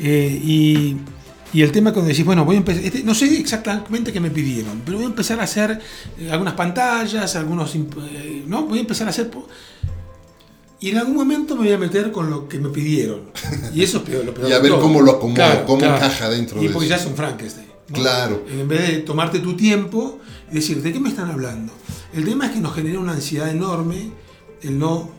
[0.00, 0.96] eh, y,
[1.52, 4.30] y el tema cuando decís, bueno, voy a empezar, este, no sé exactamente qué me
[4.30, 5.78] pidieron, pero voy a empezar a hacer
[6.18, 8.62] eh, algunas pantallas, algunos, eh, ¿no?
[8.64, 9.30] Voy a empezar a hacer...
[10.80, 13.22] Y en algún momento me voy a meter con lo que me pidieron.
[13.74, 14.80] Y eso es peor, lo peor Y a ver todo.
[14.82, 16.96] cómo lo acomoda, cómo encaja dentro y de porque eso.
[16.96, 17.66] ya es un Frankenstein.
[17.88, 17.94] ¿No?
[17.94, 18.44] Claro.
[18.48, 20.20] En vez de tomarte tu tiempo
[20.50, 21.72] y decir, ¿de qué me están hablando?
[22.12, 24.10] El tema es que nos genera una ansiedad enorme
[24.62, 25.10] el no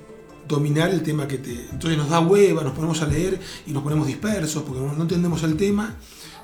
[0.47, 1.67] dominar el tema que te...
[1.71, 5.43] Entonces nos da hueva, nos ponemos a leer y nos ponemos dispersos porque no entendemos
[5.43, 5.95] el tema.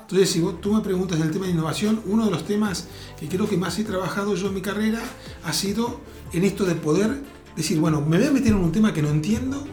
[0.02, 3.28] Entonces, si vos, tú me preguntas del tema de innovación, uno de los temas que
[3.28, 5.00] creo que más he trabajado yo en mi carrera
[5.44, 6.00] ha sido
[6.32, 7.22] en esto de poder
[7.56, 9.64] decir, bueno, me voy a meter en un tema que no entiendo,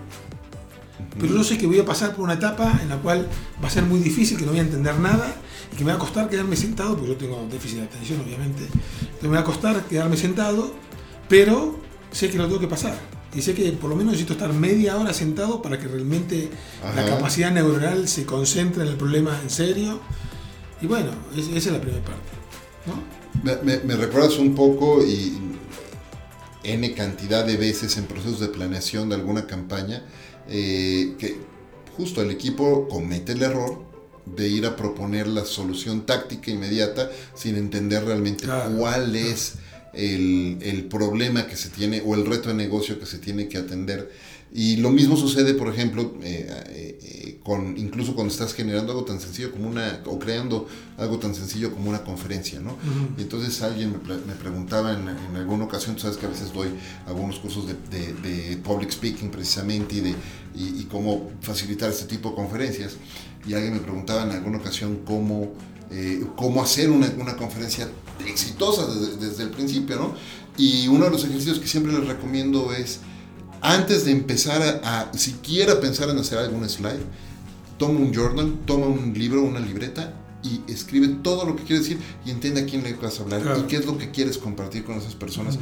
[1.19, 3.27] pero yo sé que voy a pasar por una etapa en la cual
[3.61, 5.35] va a ser muy difícil, que no voy a entender nada
[5.77, 8.63] que me va a costar quedarme sentado, porque yo tengo déficit de atención, obviamente.
[8.63, 10.73] Entonces me va a costar quedarme sentado,
[11.27, 11.79] pero
[12.11, 12.97] sé que lo tengo que pasar.
[13.35, 16.49] Y sé que por lo menos necesito estar media hora sentado para que realmente
[16.83, 17.05] la Ajá.
[17.17, 19.99] capacidad neuronal se concentre en el problema en serio.
[20.81, 22.29] Y bueno, es- esa es la primera parte.
[22.87, 23.03] ¿no?
[23.43, 25.37] Me, me- me recuerdas un poco y
[26.63, 30.03] N cantidad de veces en procesos de planeación de alguna campaña
[30.49, 31.39] eh, que
[31.95, 33.83] justo el equipo comete el error
[34.25, 39.55] de ir a proponer la solución táctica inmediata sin entender realmente Claro, cuál es
[39.93, 43.57] el, el problema que se tiene o el reto de negocio que se tiene que
[43.57, 44.11] atender.
[44.51, 49.05] Y lo mismo sucede, por ejemplo, eh, eh, eh, con, incluso cuando estás generando algo
[49.05, 52.75] tan sencillo como una, o creando algo tan sencillo como una conferencia, ¿no?
[53.17, 56.29] Y entonces alguien me, pre- me preguntaba en, en alguna ocasión, tú sabes que a
[56.29, 56.69] veces doy
[57.05, 60.09] algunos cursos de, de- de public speaking precisamente y, de,
[60.55, 62.97] y, y cómo facilitar este tipo de conferencias,
[63.47, 65.53] y alguien me preguntaba en alguna ocasión cómo,
[65.91, 67.87] eh, cómo hacer una, una conferencia
[68.27, 70.13] exitosa desde, desde el principio, ¿no?
[70.57, 72.99] Y uno de los ejercicios que siempre les recomiendo es,
[73.61, 76.99] antes de empezar a, a siquiera pensar en hacer algún slide,
[77.77, 81.99] toma un journal, toma un libro, una libreta y escribe todo lo que quieres decir
[82.25, 83.59] y entiende a quién le vas a hablar Claro.
[83.59, 85.57] y qué es lo que quieres compartir con esas personas.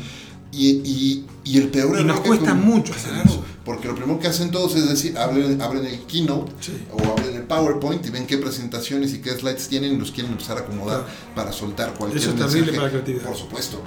[0.49, 3.43] Y, y- y el peor Y nos cuesta com- mucho hacer Claro, eso.
[3.65, 6.71] Porque lo primero que hacen todos es decir, abren, abren el keynote Sí.
[6.93, 10.31] o abren el PowerPoint y ven qué presentaciones y qué slides tienen y los quieren
[10.31, 11.13] empezar a acomodar Claro.
[11.35, 12.75] para soltar cualquier Eso es terrible mensaje.
[12.77, 13.23] para la creatividad.
[13.25, 13.81] Por supuesto.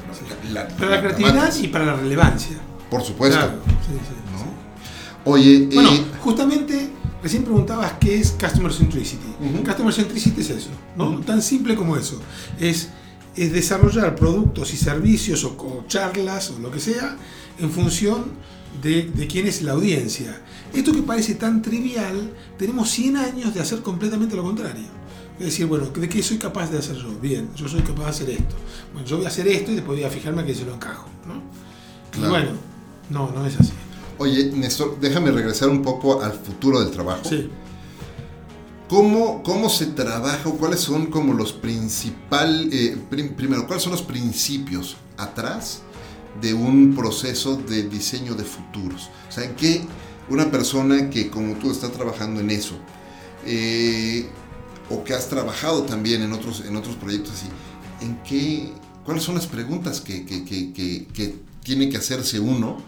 [0.53, 2.59] La- Para la creatividad gramática, y para la relevancia.
[2.91, 3.39] Por supuesto.
[3.39, 4.39] Claro, sí, sí, ¿no?
[4.39, 4.45] sí.
[5.25, 6.91] Oye, Bueno, eh, justamente
[7.23, 9.27] recién preguntabas qué es Customer Centricity.
[9.41, 9.65] Ujú.
[9.65, 11.21] Customer Centricity es eso, ¿no?
[11.21, 12.21] Tan simple como eso.
[12.59, 12.89] Es,
[13.37, 17.17] es desarrollar productos y servicios o, o charlas o lo que sea
[17.59, 18.25] en función
[18.83, 20.41] de, de quién es la audiencia.
[20.73, 25.01] Esto que parece tan trivial, tenemos 100 años de hacer completamente lo contrario.
[25.39, 27.09] Es decir, bueno, ¿de qué soy capaz de hacer yo?
[27.21, 28.55] Bien, yo soy capaz de hacer esto.
[28.93, 30.75] Bueno, yo voy a hacer esto y después voy a fijarme a que se lo
[30.75, 31.43] encajo, ¿no?
[32.11, 32.27] Claro.
[32.27, 32.51] Y bueno,
[33.11, 33.73] no, no es así.
[34.19, 37.23] oye, Néstor, déjame regresar un poco al futuro del trabajo.
[37.29, 37.51] Sí.
[38.89, 42.97] ¿Cómo, ¿Cómo se trabaja o cuáles son como los principales,
[43.37, 45.83] primero, cuáles son los principios atrás
[46.41, 49.09] de un proceso de diseño de futuros?
[49.29, 49.83] O sea, ¿en qué
[50.29, 52.75] una persona que como tú está trabajando en eso,
[53.47, 54.29] eh,
[54.91, 57.47] o que has trabajado también en otros, en otros proyectos así,
[58.05, 58.73] ¿en qué,
[59.05, 61.37] cuáles son las preguntas que, que- que- que- que
[61.71, 62.83] tiene que hacerse uno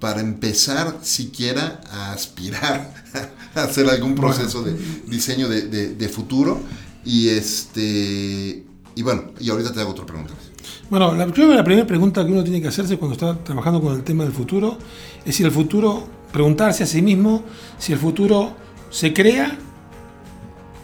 [0.00, 2.92] para empezar siquiera a aspirar
[3.54, 6.60] a hacer algún proceso de diseño de, de- de futuro?
[7.04, 8.64] Y este
[8.96, 10.32] y bueno, y ahorita te hago otra pregunta.
[10.90, 13.80] Bueno, la, creo que la primera pregunta que uno tiene que hacerse cuando está trabajando
[13.80, 14.78] con el tema del futuro
[15.24, 17.44] es si el futuro, preguntarse a sí mismo
[17.78, 18.56] si el futuro
[18.90, 19.56] se crea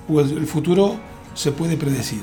[0.09, 0.97] o el, el futuro
[1.35, 2.23] se puede predecir.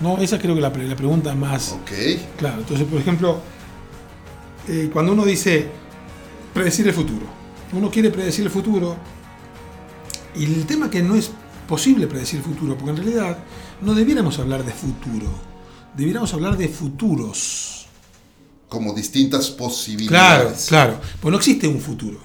[0.00, 0.18] ¿no?
[0.18, 1.92] Esa creo que es la, la pregunta más Ok,
[2.38, 2.58] claro.
[2.58, 3.38] Entonces, por ejemplo,
[4.68, 5.66] eh, cuando uno dice
[6.52, 7.26] predecir el futuro,
[7.72, 8.96] uno quiere predecir el futuro
[10.36, 11.30] y el tema que no es
[11.68, 13.38] posible predecir el futuro, porque en realidad
[13.80, 15.28] no debiéramos hablar de futuro,
[15.96, 17.86] debiéramos hablar de futuros.
[18.68, 20.66] Como distintas posibilidades.
[20.66, 22.18] Claro, claro, pues no existe un futuro.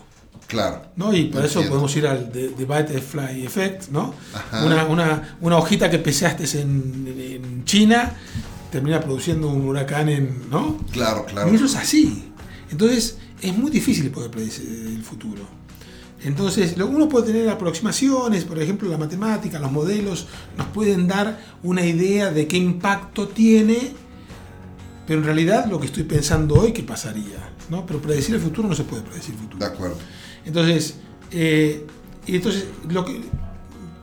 [0.48, 0.82] Claro.
[0.96, 1.14] ¿no?
[1.14, 1.70] Y para eso Entiendo.
[1.76, 4.16] podemos ir al de- The Butterfly Effect, ¿no?
[4.66, 8.14] Una, una, una hojita que peseaste en, en China
[8.72, 10.50] termina produciendo un huracán en.
[10.50, 10.78] ¿no?
[10.92, 11.52] Claro, claro.
[11.52, 12.29] Y eso es así.
[12.72, 15.42] Entonces, es muy difícil poder predecir el futuro.
[16.24, 20.28] Entonces, uno puede tener aproximaciones, por ejemplo, la matemática, los modelos
[20.58, 23.94] nos pueden dar una idea de qué impacto tiene,
[25.08, 27.54] pero en realidad lo que estoy pensando hoy, ¿qué pasaría?
[27.70, 27.86] ¿no?
[27.86, 29.66] Pero predecir el futuro no se puede predecir el futuro.
[29.66, 29.98] De acuerdo.
[30.46, 30.96] Entonces,
[31.32, 31.86] eh,
[32.26, 33.22] y entonces lo que,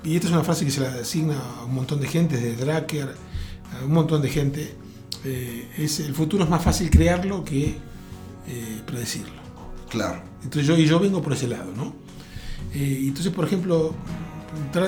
[0.05, 2.65] y esta es una frase que se la asigna a un montón de gente, desde
[2.65, 3.15] Drucker,
[3.73, 4.75] a un montón de gente,
[5.25, 7.77] eh, es el futuro es más fácil crearlo que
[8.49, 9.41] eh, predecirlo.
[9.89, 10.23] Claro.
[10.43, 11.95] Entonces yo, y yo vengo por ese lado, ¿no?
[12.75, 13.95] Eh, entonces, por ejemplo,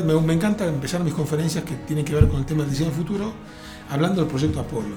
[0.05, 2.91] me, me encanta empezar mis conferencias que tienen que ver con el tema del diseño
[2.91, 3.33] del futuro,
[3.91, 4.97] hablando del proyecto Apolo.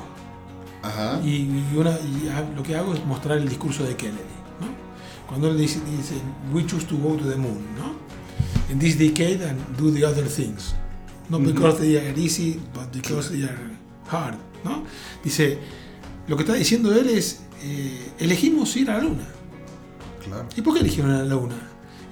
[0.83, 1.19] Ajá.
[1.23, 1.29] Y,
[1.73, 4.17] y una- y ha- lo que hago es mostrar el discurso de Kennedy.
[4.59, 4.67] ¿no?
[5.27, 6.15] Cuando él dice, dice,
[6.53, 7.93] we choose to go to the moon, ¿no?
[8.71, 10.73] In this decade and do the other things.
[11.29, 13.57] Not because they are easy, but because they are
[14.09, 14.83] hard, ¿no?
[15.23, 15.59] Dice,
[16.27, 19.27] lo que está diciendo él es, eh, elegimos ir a la luna.
[20.25, 20.47] Claro.
[20.55, 21.55] ¿Y por qué eligieron a la luna?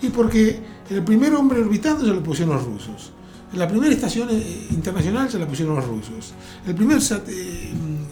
[0.01, 0.59] Y porque
[0.89, 3.11] el primer hombre orbitando se lo pusieron los rusos.
[3.53, 6.33] La primera estación eh, internacional se la pusieron los rusos.
[6.67, 7.71] El primer sat- eh,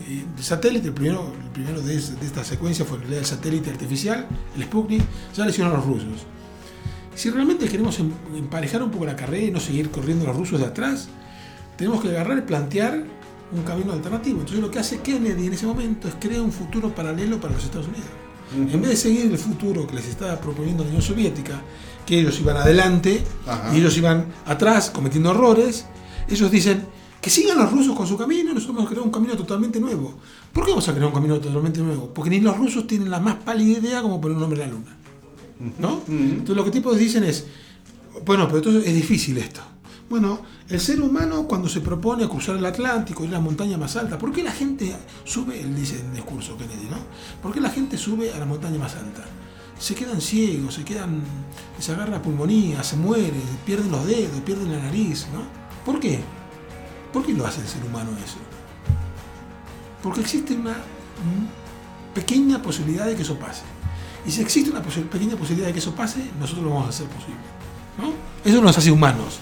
[0.09, 4.25] eh, satélite, el primero, el primero de, es- de esta secuencia fue el satélite artificial,
[4.55, 5.03] el Sputnik,
[5.35, 6.25] ya lo hicieron los rusos.
[7.15, 10.59] Si realmente queremos em- emparejar un poco la carrera y no seguir corriendo los rusos
[10.59, 11.07] de atrás,
[11.77, 13.03] tenemos que agarrar y plantear
[13.51, 14.39] un camino alternativo.
[14.39, 17.63] Entonces lo que hace Kennedy en ese momento es crear un futuro paralelo para los
[17.63, 18.07] Estados Unidos.
[18.55, 21.61] En vez de seguir el futuro que les estaba proponiendo la Unión Soviética,
[22.05, 23.75] que ellos iban adelante Ajá.
[23.75, 25.85] y ellos iban atrás cometiendo errores,
[26.29, 26.85] ellos dicen
[27.19, 29.81] que sigan los rusos con su camino y nosotros vamos a crear un camino totalmente
[29.81, 30.13] nuevo.
[30.53, 32.13] ¿Por qué vamos a crear un camino totalmente nuevo?
[32.13, 34.73] Porque ni los rusos tienen la más pálida idea como poner un hombre en la
[34.73, 34.95] luna.
[35.79, 36.01] ¿No?
[36.07, 37.47] Entonces lo que tipos dicen es,
[38.25, 39.61] bueno, pero entonces es difícil esto.
[40.09, 40.39] Bueno,
[40.69, 44.17] el ser humano cuando se propone cruzar el Atlántico, ir a la montaña más alta,
[44.17, 46.97] ¿por qué la gente sube, él dice en el discurso Kennedy, ¿no?
[47.41, 49.25] ¿Por qué la gente sube a la montaña más alta?
[49.77, 51.21] Se quedan ciegos, se quedan,
[51.77, 55.41] se agarra pulmonía, se muere, pierden los dedos, pierden la nariz, ¿no?
[55.85, 56.21] ¿Por qué?
[57.11, 58.37] ¿Por qué lo hace el ser humano eso?
[60.01, 60.77] Porque existe una
[62.15, 63.63] pequeña posibilidad de que eso pase.
[64.25, 67.07] Y si existe una pequeña posibilidad de que eso pase, nosotros lo vamos a hacer
[67.07, 67.41] posible.
[67.97, 68.13] ¿no?
[68.49, 69.39] Eso nos hace humanos.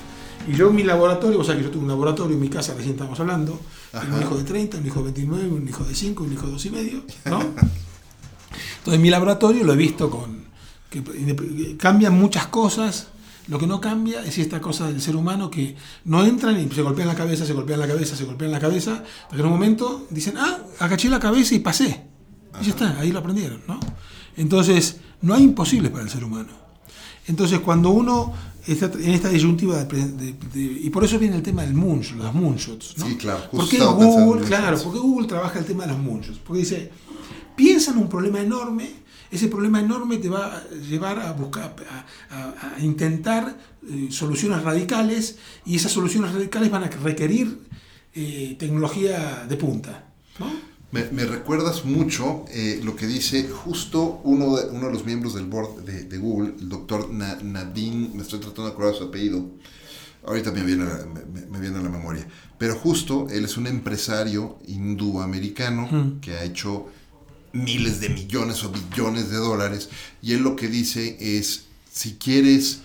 [0.48, 2.94] Y yo mi laboratorio, o sea que yo tengo un laboratorio en mi casa, recién
[2.94, 3.60] estamos hablando,
[3.92, 4.22] tengo un Ajá.
[4.22, 6.66] hijo de 30, un hijo de 29, un hijo de 5, un hijo de 2
[6.66, 7.40] y medio, ¿no?
[7.42, 10.46] Entonces en mi laboratorio lo he visto con
[10.90, 13.08] que que cambian muchas cosas.
[13.48, 16.82] Lo que no cambia es esta cosa del ser humano que no entran y se
[16.82, 19.52] golpean la cabeza, se golpean la cabeza, se golpean la cabeza, hasta que en un
[19.52, 22.06] momento dicen, ah, agaché la cabeza y pasé.
[22.60, 23.80] Y ya está, ahí lo aprendieron, ¿no?
[24.36, 26.50] Entonces, no hay imposibles para el ser humano.
[27.28, 28.34] Entonces, cuando uno
[28.68, 32.34] en esta disyuntiva, de, de- de- y por eso viene el tema del moonshot, los
[32.34, 33.08] moonshots, ¿no?
[33.08, 36.40] Sí, claro, ¿Por qué Google, claro, porque Google trabaja el tema de los moonshots?
[36.40, 36.92] Porque dice,
[37.56, 38.90] piensa en un problema enorme,
[39.32, 43.58] ese problema enorme te va a llevar a buscar, a, a- a intentar
[43.90, 47.60] eh, soluciones radicales, y esas soluciones radicales van a requerir
[48.14, 50.06] eh, tecnología de punta,
[50.40, 50.48] ¿no?
[50.96, 55.34] Me, me recuerdas mucho eh, lo que dice justo uno de, uno de los miembros
[55.34, 59.04] del board de, de Google, el doctor Na- Nadine, me estoy tratando de acordar su
[59.06, 59.46] apellido,
[60.26, 62.26] ahorita me viene, a la, me, me- me viene a la memoria,
[62.58, 66.88] pero justo él es un empresario hindúamericano que ha hecho
[67.54, 69.90] miles de millones o billones de dólares.
[70.22, 72.80] Y él lo que dice es, si quieres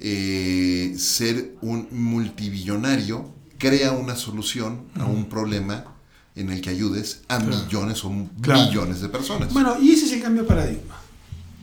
[0.00, 5.93] eh, ser un multibillonario, crea una solución a un problema
[6.36, 8.66] en el que ayudes a millones o Claro.
[8.68, 9.52] millones de personas.
[9.52, 10.96] Bueno, y ese es el cambio de paradigma.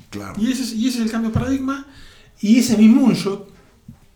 [0.09, 0.33] claro.
[0.41, 1.85] Y ese, es, y ese es el cambio de paradigma.
[2.41, 3.49] Y ese es mi moonshot.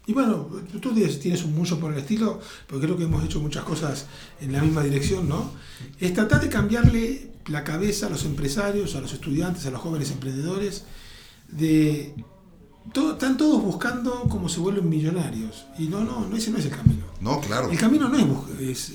[0.08, 0.48] Y bueno,
[0.82, 4.06] tú tienes, tienes un moonshot por el estilo, porque creo que hemos hecho muchas cosas
[4.40, 5.52] en la misma dirección, ¿no?
[6.00, 10.12] Es tratar de cambiarle la cabeza a los empresarios, a los estudiantes, a los jóvenes
[10.12, 10.84] emprendedores,
[11.50, 12.14] de...
[12.94, 15.66] todo- están todos buscando cómo se vuelven millonarios.
[15.78, 17.06] Y no, no, no ese no es el camino.
[17.22, 17.70] No, claro.
[17.72, 18.18] El camino no
[18.60, 18.94] es, es,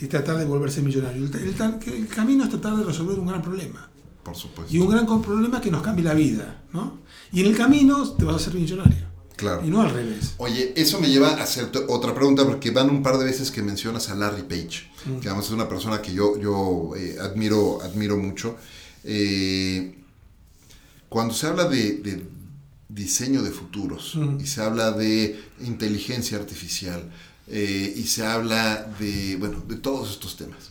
[0.00, 1.24] es tratar de volverse millonario.
[1.24, 1.54] El,
[1.94, 3.88] el camino es tratar de resolver un gran problema.
[4.22, 4.74] Por supuesto.
[4.74, 6.98] Y un gran problema que nos cambie la vida, ¿no?
[7.32, 9.06] Y en el camino te vas a hacer millonario.
[9.36, 9.62] Claro.
[9.64, 10.34] Y no al revés.
[10.38, 13.62] Oye, eso me lleva a hacerte otra pregunta porque van un par de veces que
[13.62, 14.90] mencionas a Larry Page,
[15.20, 18.56] que además es una persona que yo, yo eh, admiro, admiro mucho.
[19.04, 20.02] Eh,
[21.08, 22.26] cuando se habla de, de
[22.88, 27.10] diseño de futuros y se habla de inteligencia artificial
[27.48, 30.70] eh, y se habla de, bueno, de todos estos temas.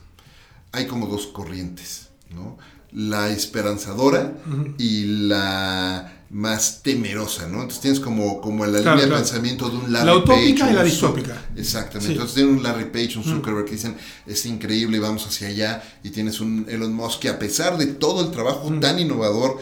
[0.71, 2.57] Hay como dos corrientes, ¿no?
[2.91, 4.33] La esperanzadora
[4.77, 7.61] y la más temerosa, ¿no?
[7.61, 10.75] Entonces tienes como, como la línea de pensamiento de un Larry La utópica Page, y
[10.75, 11.45] la distópica.
[11.55, 12.07] Exactamente.
[12.07, 12.11] Sí.
[12.13, 13.95] Entonces tienes un Larry Page, un Zuckerberg que dicen
[14.25, 15.99] es increíble vamos hacia allá.
[16.03, 19.59] Y tienes un Elon Musk que a pesar de todo el trabajo tan innovador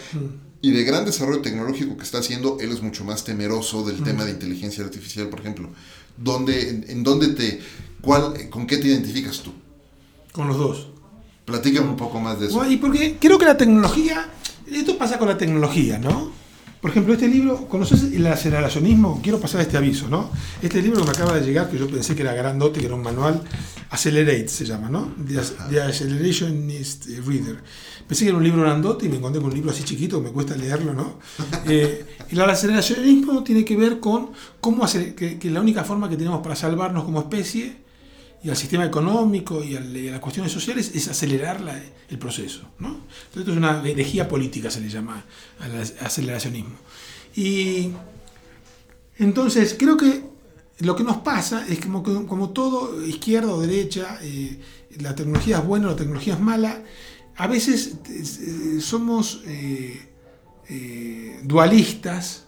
[0.61, 4.23] y de gran desarrollo tecnológico que está haciendo, él es mucho más temeroso del tema
[4.25, 5.69] de inteligencia artificial, por ejemplo.
[6.17, 7.61] ¿Dónde, en, en dónde te,
[8.01, 9.51] cuál, con qué te identificas tú?
[10.31, 10.87] Con los dos.
[11.45, 12.65] Platícame un poco más de eso.
[12.69, 14.29] Y porque creo que la tecnología,
[14.71, 16.31] esto pasa con la tecnología, ¿no?
[16.83, 19.21] Por ejemplo, este libro, ¿conoces el aceleracionismo?
[19.23, 20.29] Quiero pasar este aviso, ¿no?
[20.61, 23.01] Este libro me acaba de llegar, que yo pensé que era grandote, que era un
[23.01, 23.41] manual,
[23.89, 25.13] Accelerate se llama, ¿no?
[25.25, 27.63] The, The Accelerationist Reader.
[28.05, 30.31] Pensé que era un libro grandote y me encontré con un libro así chiquito, me
[30.31, 31.19] cuesta leerlo, ¿no?
[31.65, 36.17] Eh, el aceleracionismo tiene que ver con cómo hacer, que, que la única forma que
[36.17, 37.82] tenemos para salvarnos como especie
[38.43, 41.61] y al sistema económico y, a las cuestiones sociales es acelerar
[42.09, 42.61] el proceso.
[42.77, 43.01] Entonces,
[43.35, 45.23] esto es una herejía política, se le llama
[45.59, 46.75] al aceleracionismo.
[47.35, 47.91] Y
[49.17, 50.23] entonces creo que
[50.79, 54.59] lo que nos pasa es que- como todo, izquierda o derecha, eh,
[54.99, 56.83] la tecnología es buena, la tecnología es mala,
[57.35, 60.09] a veces eh, somos eh,
[60.69, 62.42] eh, dualistas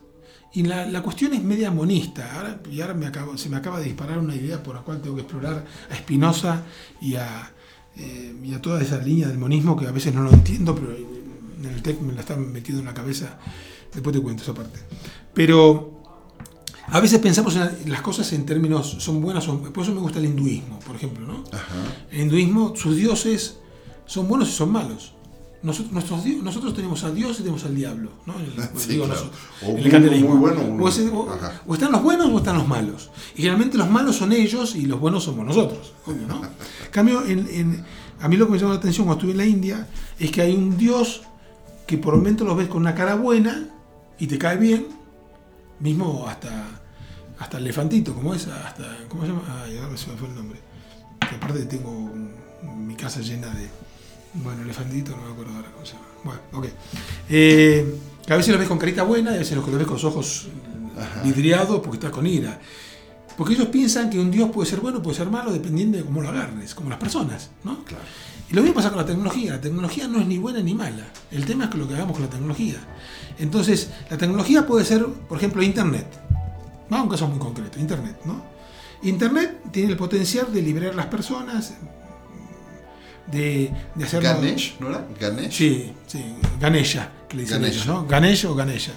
[0.55, 2.37] y la, la cuestión es media monista.
[2.37, 5.01] Ahora, y ahora me acabo, se me acaba de disparar una idea por la cual
[5.01, 6.63] tengo que explorar a Spinoza
[7.01, 7.51] y a,
[7.97, 10.95] eh, y a toda esa línea del monismo que a veces no lo entiendo, pero
[10.95, 13.37] en el TEC me la están metiendo en la cabeza.
[13.93, 14.79] Después te cuento esa parte.
[15.33, 16.01] Pero
[16.87, 20.19] a veces pensamos en las cosas en términos, son buenas, son, por eso me gusta
[20.19, 21.27] el hinduismo, por ejemplo.
[21.27, 21.43] ¿no?
[22.11, 23.57] El hinduismo, sus dioses
[24.05, 25.14] son buenos y son malos.
[25.65, 28.35] Nosotros, nuestros nosotros tenemos a Dios y tenemos al diablo, ¿no?
[28.39, 29.29] En el, Sí, digo claro.
[29.63, 30.35] O en el catolicismo.
[30.35, 31.61] muy bueno, o, es- o- Ajá.
[31.65, 33.09] o están los buenos o están los malos.
[33.33, 35.93] Y generalmente los malos son ellos y los buenos somos nosotros.
[36.05, 36.43] obvio, ¿no?
[36.43, 36.51] En
[36.91, 37.85] cambio, en- en-
[38.21, 39.87] a mí lo que me llamó la atención cuando estuve en la India
[40.19, 41.23] es que hay un Dios
[41.87, 43.67] que por momentos lo ves con una cara buena
[44.19, 44.87] y te cae bien,
[45.79, 46.79] mismo hasta,
[47.39, 49.41] hasta el elefantito, como es, hasta, ¿cómo se llama?
[49.65, 50.59] Ay, ahora se me fue el nombre.
[51.27, 52.11] Que aparte tengo
[52.77, 53.67] mi casa llena de,
[54.43, 56.05] bueno, elefantito, no me acuerdo ahora cómo se llama.
[56.23, 56.65] Bueno, ok.
[57.29, 60.03] Eh, a veces lo ves con carita buena y a veces lo ves con los
[60.03, 60.47] ojos
[61.23, 62.59] vidriados porque estás con ira.
[63.37, 66.21] Porque ellos piensan que un Dios puede ser bueno, puede ser malo, dependiendo de cómo
[66.21, 67.79] lo agarres, como las personas, ¿no?
[68.49, 69.53] Y lo mismo pasa con la tecnología.
[69.53, 71.05] La tecnología no es ni buena ni mala.
[71.31, 72.75] El tema es que lo que hagamos con la tecnología.
[73.37, 76.07] Entonces, la tecnología puede ser, por ejemplo, Internet.
[76.89, 78.41] Vamos a un caso muy concreto, Internet, ¿no?
[79.03, 81.73] Internet tiene el potencial de liberar a las personas,
[83.31, 84.29] de, de hacerlo...
[84.29, 85.07] Ganesh, ¿no era?
[85.19, 85.51] Ganesh.
[85.53, 86.23] Sí, sí,
[86.59, 87.75] Ganesha, que le dicen Ganesha.
[87.83, 88.05] ellos, ¿no?
[88.07, 88.91] Ganesh o Ganesha.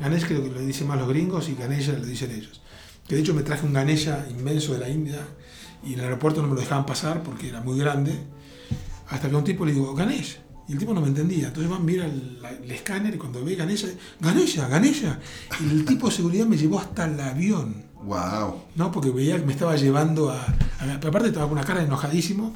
[0.00, 2.60] Ganesh creo que lo dicen más los gringos y Ganesha lo dicen ellos.
[3.06, 5.18] Que de hecho me traje un Ganesha inmenso de la India
[5.84, 8.12] y en el aeropuerto no me lo dejaban pasar porque era muy grande.
[9.08, 10.38] Hasta que a un tipo le digo, Ganesh.
[10.68, 11.46] Y el tipo no me entendía.
[11.48, 13.86] Entonces va, mira el, el escáner y cuando ve Ganesha,
[14.20, 15.18] Ganesha, Ganesha.
[15.60, 17.84] Y el tipo de seguridad me llevó hasta el avión.
[18.04, 18.62] Wow.
[18.76, 18.92] ¿no?
[18.92, 22.52] Porque veía que me estaba llevando a, a- Aparte estaba con una cara enojadísimo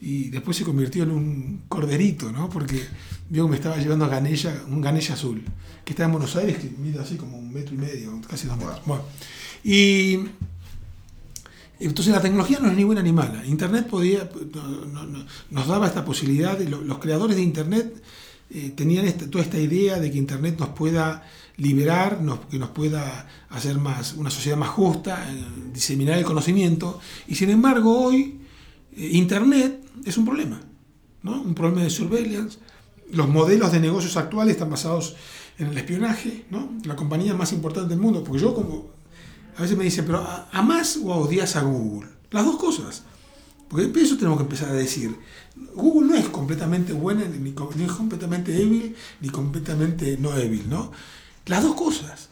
[0.00, 2.48] y después se convirtió en un corderito, ¿no?
[2.50, 2.82] Porque
[3.30, 5.42] vio que me estaba llevando a Ganesha, un Ganesha azul,
[5.84, 8.56] que está en Buenos Aires, que mide así como un metro y medio, casi dos
[8.58, 8.80] metros.
[8.84, 9.02] Bueno,
[9.64, 10.18] y
[11.78, 13.44] entonces la tecnología no es ni buena ni mala.
[13.46, 18.02] Internet podía, no- no- no- nos daba esta posibilidad, de los creadores de Internet
[18.48, 21.24] eh, tenían esta- toda esta idea de que Internet nos pueda
[21.56, 25.44] liberar, nos- que nos pueda hacer más una sociedad más justa, eh,
[25.74, 27.00] diseminar el conocimiento.
[27.26, 28.38] Y sin embargo hoy
[28.96, 30.60] Internet es un problema,
[31.22, 31.40] ¿no?
[31.42, 32.58] un problema de surveillance.
[33.12, 35.16] Los modelos de negocios actuales están basados
[35.58, 36.70] en el espionaje, ¿no?
[36.84, 38.88] la compañía más importante del mundo, porque yo como
[39.56, 42.08] a veces me dicen, pero ¿a- ¿amás o odias a Google?
[42.30, 43.04] Las dos cosas.
[43.68, 45.16] Porque eso tenemos que empezar a decir.
[45.74, 47.50] Google no es completamente buena, ni
[47.84, 50.92] es completamente débil, ni completamente no débil, ¿no?
[51.46, 52.28] Las dos cosas.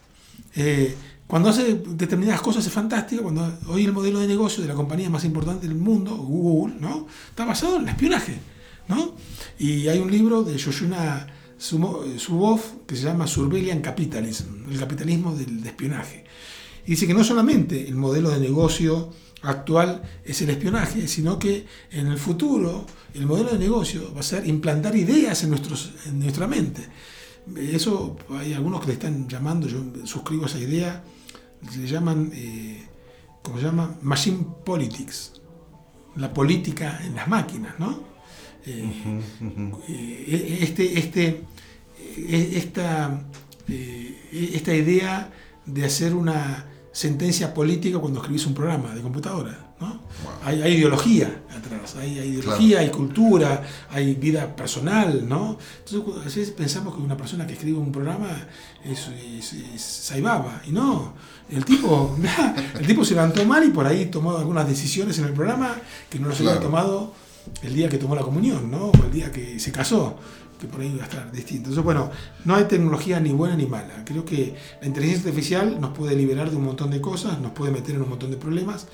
[0.55, 0.95] Eh,
[1.27, 5.09] cuando hace determinadas cosas es fantástica, cuando hoy el modelo de negocio de la compañía
[5.11, 7.07] más importante del mundo, Google, ¿no?
[7.31, 8.39] Está basado en el espionaje,
[8.89, 9.14] ¿no?
[9.59, 11.27] Y hay un libro de Yoshuna
[11.59, 16.25] Sumo- eh, Zuboff que se llama Surveillance Capitalism, el capitalismo del de espionaje.
[16.87, 19.11] Y dice que no solamente el modelo de negocio
[19.41, 24.22] actual es el espionaje, sino que en el futuro el modelo de negocio va a
[24.22, 26.87] ser implantar ideas en, nuestros, en nuestra mente.
[27.57, 31.03] Eso hay algunos que le están llamando, yo suscribo esa idea,
[31.76, 32.86] le llaman, eh,
[33.42, 33.96] ¿cómo se llama?
[34.02, 35.40] Machine Politics,
[36.16, 38.14] la política en las máquinas, ¿no?
[38.66, 39.20] Eh,
[39.88, 41.44] eh, este, este,
[42.16, 43.24] eh, esta
[43.68, 45.32] eh, esta idea
[45.64, 49.74] de hacer una sentencia política cuando escribís un programa de computadora.
[49.85, 50.01] ¿No?
[50.45, 55.28] Hay, hay, ideología atrás, hay, hay ideología, hay cultura, hay vida personal.
[55.28, 55.59] ¿no?
[55.85, 58.28] Entonces, a veces pensamos que una persona que escribe un programa
[58.85, 59.09] es,
[59.39, 61.14] es, es Saibaba, y no.
[61.51, 62.16] El tipo,
[62.78, 65.76] el tipo se levantó mal y por ahí tomó algunas decisiones en el programa
[66.09, 66.53] que no las claro.
[66.53, 67.12] había tomado
[67.62, 68.87] el día que tomó la comunión, ¿no?
[68.87, 70.18] o el día que se casó
[70.59, 71.68] que por ahí va a estar distinto.
[71.68, 72.11] Entonces, bueno,
[72.45, 74.05] no hay tecnología ni buena ni mala.
[74.05, 77.72] Creo que la inteligencia artificial nos puede liberar de un montón de cosas, nos puede
[77.72, 78.87] meter en un montón de problemas.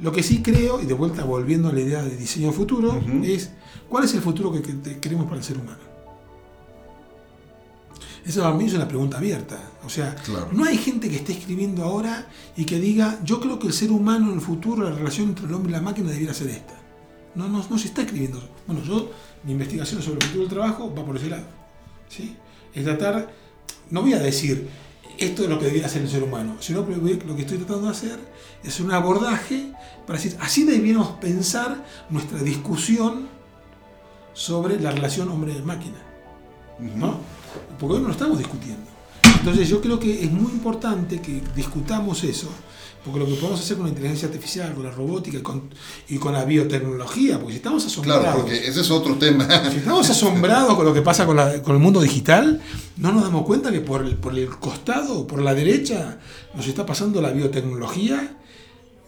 [0.00, 3.00] Lo que sí creo, y de vuelta volviendo a la idea de diseño futuro, uh
[3.00, 3.24] -huh.
[3.24, 3.50] es
[3.88, 5.88] cuál es el futuro que, que queremos para el ser humano.
[8.24, 9.58] Esa para mí es una pregunta abierta.
[9.84, 10.50] O sea, claro.
[10.52, 13.90] no hay gente que esté escribiendo ahora y que diga, yo creo que el ser
[13.90, 16.74] humano en el futuro, la relación entre el hombre y la máquina debiera ser esta.
[17.34, 18.42] No, no, no se está escribiendo.
[18.66, 19.10] Bueno, yo
[19.44, 21.46] mi investigación sobre el futuro del trabajo va por ese lado.
[22.08, 22.36] ¿sí?
[22.74, 23.32] Es tratar,
[23.90, 24.68] no voy a decir
[25.18, 27.86] esto es lo que debería hacer el ser humano, sino que lo que estoy tratando
[27.86, 28.18] de hacer
[28.62, 29.72] es un abordaje
[30.06, 33.28] para decir, así debiéramos pensar nuestra discusión
[34.32, 35.98] sobre la relación hombre-máquina.
[36.78, 37.18] ¿no?
[37.78, 38.86] Porque hoy no lo estamos discutiendo.
[39.24, 42.48] Entonces yo creo que es muy importante que discutamos eso
[43.10, 45.70] porque lo que podemos hacer con la inteligencia artificial, con la robótica y con,
[46.08, 48.22] y con la biotecnología, porque si estamos asombrados.
[48.22, 49.48] Claro, porque ese es otro tema.
[49.70, 52.60] Si estamos asombrados con lo que pasa con, la, con el mundo digital,
[52.96, 56.18] no nos damos cuenta que por el, por el costado, por la derecha,
[56.54, 58.36] nos está pasando la biotecnología.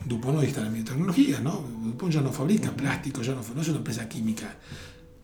[0.04, 1.62] Dupont no está en la biotecnología, ¿no?
[1.84, 4.56] Dupont ya no fabrica plástico, ya no, no es una empresa química.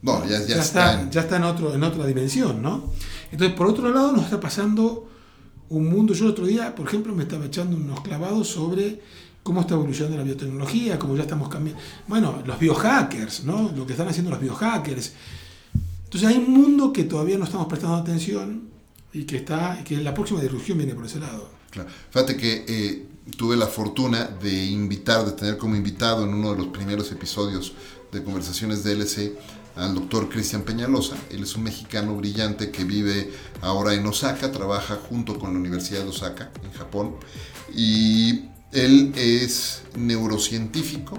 [0.02, 1.10] No, ya, ya, ya está, en...
[1.10, 2.92] ya está en, otro, en otra dimensión, ¿no?
[3.32, 5.08] Entonces, por otro lado, nos está pasando
[5.68, 6.14] un mundo.
[6.14, 9.00] Yo el otro día, por ejemplo, me estaba echando unos clavados sobre
[9.42, 11.80] cómo está evolucionando la biotecnología, cómo ya estamos cambiando.
[12.08, 13.72] Bueno, los biohackers, ¿no?
[13.76, 15.12] Lo que están haciendo los biohackers.
[16.04, 18.68] Entonces hay un mundo que todavía no estamos prestando atención
[19.12, 21.48] y que está, que la próxima disrupción viene por ese lado.
[21.70, 21.88] Claro.
[22.10, 23.06] Fíjate que eh,
[23.36, 27.74] tuve la fortuna de invitar, de tener como invitado en uno de los primeros episodios
[28.12, 29.36] de Conversaciones de LC
[29.76, 31.16] al doctor Cristian Peñalosa.
[31.30, 36.02] Él es un mexicano brillante que vive ahora en Osaka, trabaja junto con la Universidad
[36.02, 37.16] de Osaka, en Japón,
[37.74, 41.18] y él es neurocientífico.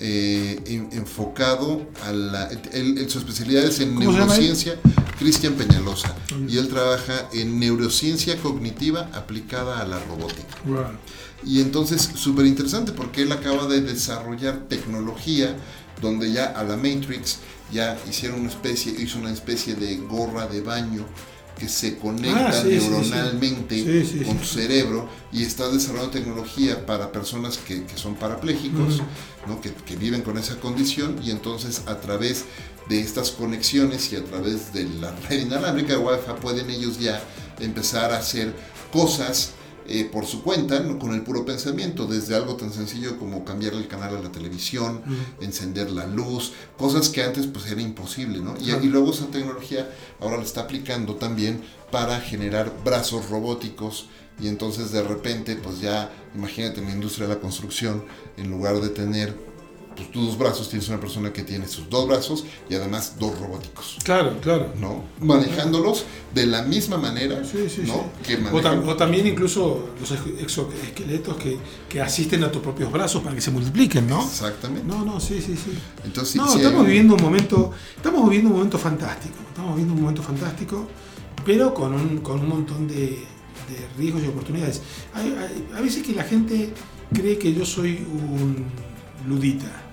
[0.00, 2.48] Eh, en, enfocado a la.
[2.72, 4.78] Él, su especialidad es en neurociencia,
[5.18, 6.14] Cristian Peñalosa,
[6.46, 10.56] y él trabaja en neurociencia cognitiva aplicada a la robótica.
[10.66, 10.84] Wow.
[11.44, 15.56] Y entonces, súper interesante porque él acaba de desarrollar tecnología
[16.00, 17.38] donde ya a la Matrix
[17.72, 21.04] ya hicieron una especie, hizo una especie de gorra de baño
[21.58, 24.04] que se conecta Ah, sí, neuronalmente sí.
[24.06, 29.02] Sí, sí, con tu cerebro y está desarrollando tecnología para personas que, que son parapléjicos,
[29.46, 29.60] ¿no?
[29.60, 32.44] que, que viven con esa condición y entonces a través
[32.88, 37.20] de estas conexiones y a través de la red inalámbrica de Wi-Fi pueden ellos ya
[37.58, 38.54] empezar a hacer
[38.92, 39.50] cosas
[39.88, 43.88] eh, por su cuenta, con el puro pensamiento, desde algo tan sencillo como cambiar el
[43.88, 45.02] canal a la televisión,
[45.40, 48.54] encender la luz, cosas que antes pues era imposible, ¿no?
[48.60, 54.06] Y, y luego esa tecnología ahora la está aplicando también para generar brazos robóticos
[54.40, 58.04] y entonces de repente pues ya imagínate en la industria de la construcción,
[58.36, 59.47] en lugar de tener
[59.98, 63.38] pues, tus dos brazos, tienes una persona que tiene sus dos brazos y además dos
[63.38, 63.96] robóticos.
[64.04, 64.72] Claro, claro.
[64.80, 65.04] ¿no?
[65.20, 67.94] Manejándolos de la misma manera Sí, sí, ¿no?
[67.94, 68.22] sí.
[68.24, 72.62] que O, manejan- tam- o también incluso los ex- exoesqueletos que, que asisten a tus
[72.62, 74.22] propios brazos para que se multipliquen, ¿no?
[74.22, 74.86] Exactamente.
[74.86, 75.72] No, no, sí, sí, sí.
[76.04, 80.22] Entonces, no, estamos viviendo un momento, estamos viviendo un momento fantástico, estamos viviendo un momento
[80.22, 80.86] fantástico,
[81.44, 82.94] pero con un, con un montón de,
[83.68, 84.80] de riesgos y oportunidades.
[85.14, 86.72] Hay, hay- a veces que la gente
[87.12, 88.66] cree que yo soy un
[89.26, 89.87] ludita.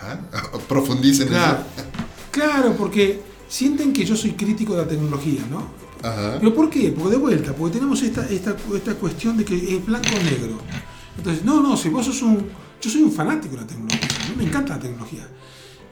[0.00, 0.20] Ajá.
[0.68, 1.84] Profundicen en Claro, eso.
[2.30, 5.64] claro, porque sienten que yo soy crítico de la tecnología, ¿no?
[6.02, 6.36] Ajá.
[6.38, 6.90] ¿Pero por qué?
[6.92, 10.58] Porque de vuelta, porque tenemos esta, esta, esta cuestión de que es blanco o negro.
[11.18, 12.46] Entonces, no, no, si vos sos un...
[12.80, 15.28] Yo soy un fanático de la tecnología, a mí me encanta la tecnología.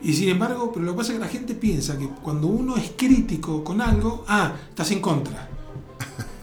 [0.01, 2.77] Y sin embargo, pero lo que pasa es que la gente piensa que cuando uno
[2.79, 5.51] es crítico con algo, ah, estás en contra.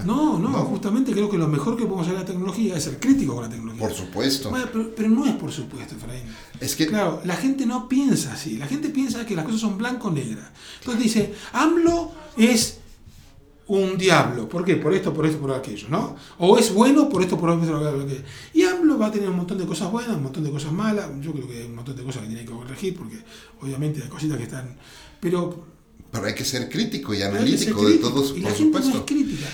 [0.06, 0.58] No, no, No.
[0.66, 3.44] justamente creo que lo mejor que podemos hacer de la tecnología es ser crítico con
[3.44, 3.82] la tecnología.
[3.88, 4.50] Por supuesto.
[4.50, 6.24] Bueno, pero, pero no es por supuesto, Efraín.
[6.60, 8.58] Es que Claro, la gente no piensa así.
[8.58, 10.48] La gente piensa que las cosas son blanco o negras.
[10.80, 12.80] Entonces dice, AMLO es
[13.68, 14.48] un diablo.
[14.48, 14.76] ¿Por qué?
[14.76, 16.16] Por esto, por esto, por aquello, ¿no?
[16.38, 18.22] O es bueno por esto, por esto, por aquello.
[18.54, 21.10] Y AMLO va a tener un montón de cosas buenas, un montón de cosas malas.
[21.22, 23.18] Yo creo que hay un montón de cosas que tiene que corregir, porque
[23.62, 24.76] obviamente hay cositas que están...
[25.20, 25.76] Pero
[26.12, 28.84] pero hay que ser crítico y ser analítico de todos, y por la gente no
[28.86, 28.98] supuesto.
[29.00, 29.48] es crítica.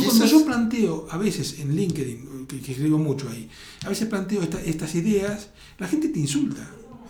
[0.00, 3.48] Y cuando esas- yo planteo, a veces en LinkedIn, que, que escribo mucho ahí,
[3.84, 6.68] a veces planteo esta- estas ideas, la gente te insulta.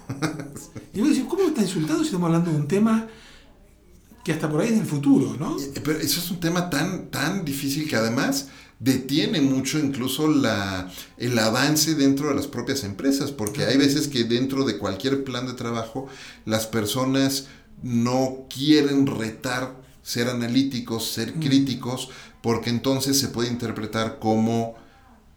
[0.95, 3.09] Y vos decís, ¿cómo está insultando si estamos hablando de un tema
[4.25, 5.59] que hasta por ahí es del futuro, ¿no?
[5.61, 8.49] Eh, Pero eso es un tema tan, tan difícil que además
[8.81, 14.25] detiene mucho incluso la, el avance dentro de las propias empresas, porque hay veces que
[14.25, 16.07] dentro de cualquier plan de trabajo
[16.47, 17.47] las personas
[17.83, 22.09] no quieren retar ser analíticos, ser críticos,
[22.45, 24.75] porque entonces se puede interpretar como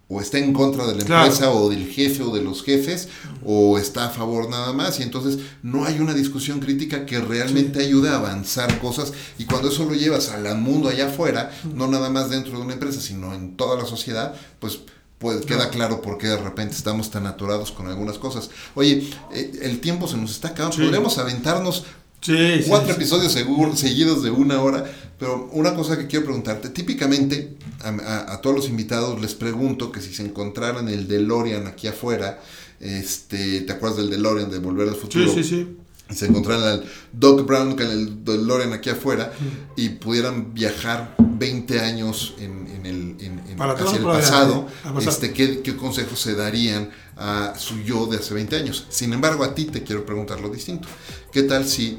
[0.09, 1.25] o está en contra de la Claro.
[1.25, 3.07] empresa o del jefe o de los jefes
[3.45, 7.81] o está a favor nada más y entonces no hay una discusión crítica que realmente
[7.81, 12.09] ayude a avanzar cosas y cuando eso lo llevas al mundo allá afuera, no nada
[12.09, 14.79] más dentro de una empresa, sino en toda la sociedad, pues
[15.19, 18.51] pues queda claro por qué de repente estamos tan aturados con algunas cosas.
[18.75, 20.83] Oye, eh, el tiempo se nos está acabando, Sí.
[20.83, 21.85] podríamos aventarnos
[22.21, 22.95] Sí, cuatro sí.
[22.95, 23.31] episodios
[23.75, 24.83] seguidos de una hora,
[25.19, 29.91] pero una cosa que quiero preguntarte, típicamente a, a- a todos los invitados les pregunto
[29.91, 32.41] que si se encontraran el DeLorean aquí afuera,
[32.79, 35.31] este, ¿te acuerdas del DeLorean de Volver al Futuro?
[35.31, 35.77] Sí, sí, sí.
[36.09, 39.33] Y se encontraran al Doc Brown con el DeLorean aquí afuera
[39.75, 44.67] y pudieran viajar 20 años en, en el, en- en- hacia el pasado.
[45.09, 48.85] este, ¿qué, qué consejos se darían a su yo de hace 20 años?
[48.89, 50.87] Sin embargo, a ti te quiero preguntar lo distinto.
[51.31, 51.97] ¿Qué tal si,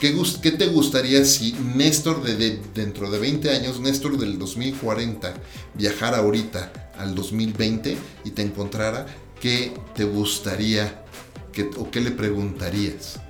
[0.00, 5.34] qué, qué te gustaría si Néstor de, de- dentro de 20 años, Néstor del 2040,
[5.74, 9.06] viajara ahorita al 2020 y te encontrara?
[9.40, 11.04] ¿Qué te gustaría
[11.52, 13.20] que, o qué le preguntarías?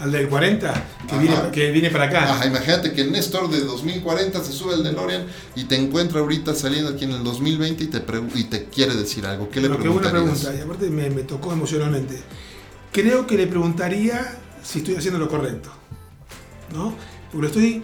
[0.00, 2.32] Al del 40, que, viene, que viene para acá.
[2.32, 6.90] Ajá, imagínate que Néstor de 2040 se sube al DeLorean y te encuentra ahorita saliendo
[6.90, 8.02] aquí en el 2020 y te,
[8.34, 9.50] y te quiere decir algo.
[9.50, 10.22] ¿Qué le preguntarías?
[10.22, 12.18] pregunta, y aparte me, me tocó emocionalmente.
[12.92, 15.70] Creo que le preguntaría si estoy haciendo lo correcto,
[16.74, 16.94] ¿no?
[17.30, 17.82] Porque estoy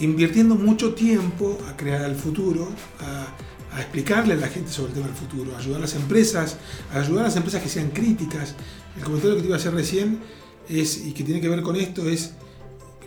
[0.00, 2.68] invirtiendo mucho tiempo a crear el futuro,
[3.00, 5.94] a, a explicarle a la gente sobre el tema del futuro, a ayudar a las
[5.94, 6.56] empresas,
[6.94, 8.54] a ayudar a las empresas que sean críticas.
[8.96, 10.20] El comentario que te iba a hacer recién
[10.68, 12.32] es, y que tiene que ver con esto es,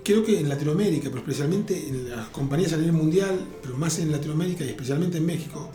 [0.04, 4.12] creo que en Latinoamérica, pero especialmente en las compañías a nivel mundial, pero más en
[4.12, 5.70] Latinoamérica y especialmente en México,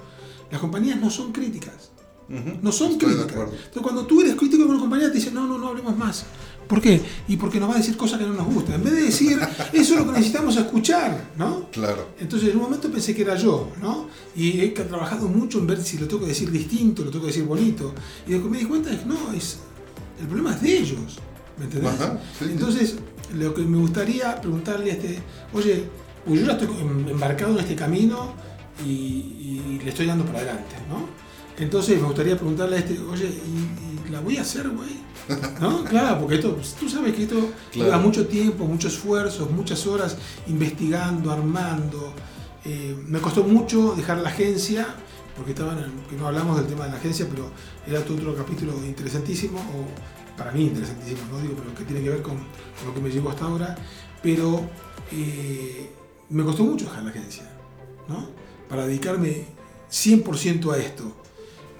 [0.51, 1.91] las compañías no son críticas.
[2.29, 3.49] Ujú, No son estoy críticas.
[3.51, 6.27] Entonces, cuando tú eres crítico con una compañía, te dicen, no, no, no hablemos más.
[6.67, 7.01] ¿Por qué?
[7.29, 8.77] Y porque nos va a decir cosas que no nos gustan.
[8.77, 9.39] En vez de decir,
[9.73, 11.71] eso es lo que necesitamos escuchar, ¿no?
[11.71, 12.09] Claro.
[12.19, 14.09] Entonces, en un momento pensé que era yo, ¿no?
[14.35, 17.31] Y he trabajado mucho en ver si lo tengo que decir distinto, lo tengo que
[17.31, 17.95] decir bonito.
[18.27, 19.59] Y lo que me di cuenta es no, es,
[20.21, 21.19] el problema es de ellos.
[21.59, 21.93] ¿Me entendés?
[21.93, 22.51] Ajá, sí, sí.
[22.53, 22.97] Entonces,
[23.35, 25.19] lo que me gustaría preguntarle a este,
[25.53, 25.85] oye,
[26.25, 28.35] pues yo ya estoy em- embarcado en este camino
[28.85, 31.07] y, y le estoy dando para adelante, ¿no?
[31.59, 34.91] Entonces me gustaría preguntarle a este, oye, ¿y, y la voy a hacer, güey?
[35.61, 35.83] ¿No?
[35.85, 37.37] Claro, porque esto, pues, tú sabes que esto
[37.73, 37.91] Claro.
[37.91, 42.13] lleva mucho tiempo, mucho esfuerzo, muchas horas investigando, armando.
[42.65, 44.87] Eh, me costó mucho dejar la agencia,
[45.37, 45.79] porque estaban,
[46.11, 47.51] que no hablamos del tema de la agencia, pero
[47.87, 49.87] era otro, otro capítulo interesantísimo, o
[50.37, 53.31] para mí interesantísimo, no digo, pero que tiene que ver con, lo que me llevó
[53.31, 53.77] hasta ahora.
[54.23, 54.69] Pero
[55.13, 55.91] eh,
[56.31, 57.45] me costó mucho dejar la agencia,
[58.09, 58.29] ¿no?
[58.69, 59.47] Para dedicarme
[59.91, 61.17] 100% a esto.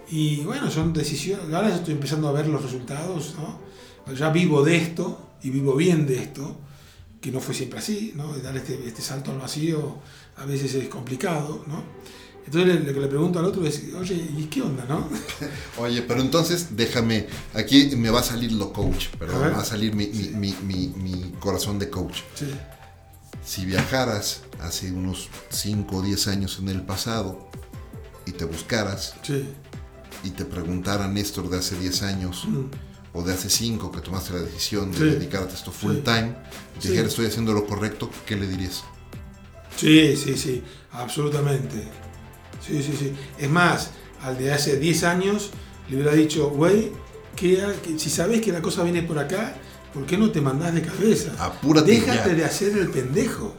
[0.09, 1.53] Y bueno, son decisiones.
[1.53, 4.15] Ahora estoy empezando a ver los resultados, ¿no?
[4.15, 6.57] Ya vivo de esto y vivo bien de esto,
[7.21, 8.37] que no fue siempre así, ¿no?
[8.39, 9.97] Dar este, este salto al vacío
[10.37, 11.83] a veces es complicado, ¿no?
[12.47, 15.09] Entonces lo que le pregunto al otro es, oye, ¿y qué onda, no?
[15.79, 19.61] Oye, pero entonces déjame, aquí me va a salir lo coach, pero A me va
[19.61, 22.21] a salir mi, mi- mi- mi- mi corazón de coach.
[22.35, 22.47] Sí,
[23.45, 27.49] Si viajaras hace unos 5 o 10 años en el pasado
[28.27, 29.49] y te buscaras sí.
[30.25, 32.65] y te preguntara Néstor de hace 10 años Mm.
[33.13, 35.05] o de hace 5 que tomaste la decisión de Sí.
[35.05, 36.03] dedicarte a esto full Sí.
[36.03, 36.35] time
[36.77, 36.89] y te Sí.
[36.91, 38.85] dijera estoy haciendo lo correcto, ¿qué le dirías?
[39.77, 41.89] Sí, sí, sí, absolutamente.
[42.65, 43.13] Sí, sí, sí.
[43.39, 43.91] Es más,
[44.23, 45.51] al de hace 10 años
[45.89, 46.93] le hubiera dicho, güey,
[47.35, 47.63] que,
[47.99, 49.57] si sabes que la cosa viene por acá,
[49.93, 51.33] ¿por qué no te mandás de cabeza?
[51.39, 52.35] Apúrate Déjate ya.
[52.35, 53.55] de hacer el pendejo,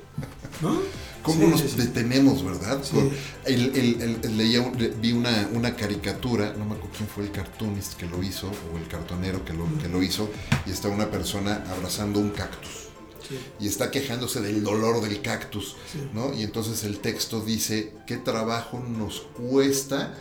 [0.61, 0.81] ¿no?
[1.23, 2.79] ¿Cómo Sí, nos sí, detenemos, verdad?
[2.83, 2.91] Sí.
[2.95, 3.11] Con-
[3.45, 7.09] el- el- el- el- leía un- le- vi una, una caricatura, no me acuerdo quién
[7.09, 10.29] fue el cartoonist que lo hizo, o el cartonero que lo, que lo hizo,
[10.65, 12.86] y está una persona abrazando un cactus.
[13.27, 13.35] Sí.
[13.59, 15.99] Y está quejándose del dolor del cactus, Sí.
[16.13, 16.33] ¿no?
[16.33, 20.15] Y entonces el texto dice, ¿qué trabajo nos cuesta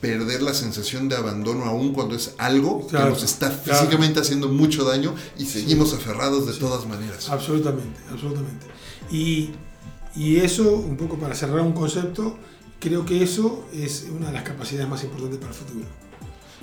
[0.00, 3.80] perder la sensación de abandono aún cuando es algo Claro, que nos está claro.
[3.80, 7.28] físicamente haciendo mucho daño y seguimos aferrados de todas maneras?
[7.30, 8.66] Absolutamente, absolutamente.
[9.10, 9.50] Y,
[10.14, 12.36] y eso, un poco para cerrar un concepto,
[12.80, 15.86] creo que eso es una de las capacidades más importantes para el futuro.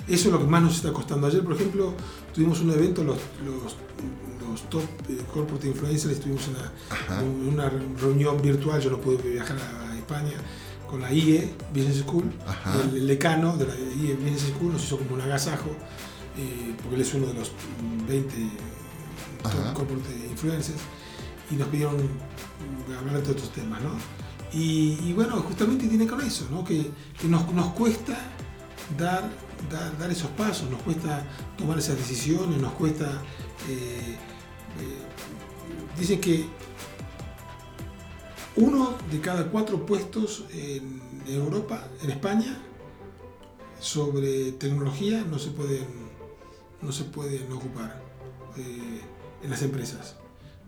[0.06, 1.26] Eso es lo que más nos está costando.
[1.26, 1.94] Ayer, por ejemplo,
[2.32, 3.74] tuvimos un evento, los, los,
[4.52, 7.22] los top eh, corporate influencers, tuvimos una, Ajá.
[7.22, 7.68] un- una
[8.00, 10.32] reunión virtual, yo no pude viajar a España,
[10.88, 12.74] con la IE Business School, Ajá.
[12.94, 15.70] el, decano de la IE Business School nos hizo como un agasajo,
[16.38, 17.50] eh, porque él es uno de los
[18.08, 18.34] 20
[19.44, 19.74] Ajá.
[19.74, 20.78] corporate influencers,
[21.50, 21.96] y nos pidieron
[22.98, 23.90] hablar de estos temas, ¿no?
[24.52, 26.62] Y, y bueno, justamente tiene con eso, ¿no?
[26.64, 26.90] Que,
[27.20, 28.18] que nos, nos cuesta
[28.98, 29.30] dar,
[29.70, 31.24] dar, dar esos pasos, nos cuesta
[31.56, 33.06] tomar esas decisiones, nos cuesta...
[33.68, 34.16] eh,
[35.98, 36.46] dicen que
[38.56, 42.58] uno de cada cuatro puestos en Europa, en España,
[43.80, 45.86] sobre tecnología no se pueden,
[46.80, 48.00] no se pueden ocupar
[48.56, 49.00] eh,
[49.42, 50.16] en las empresas,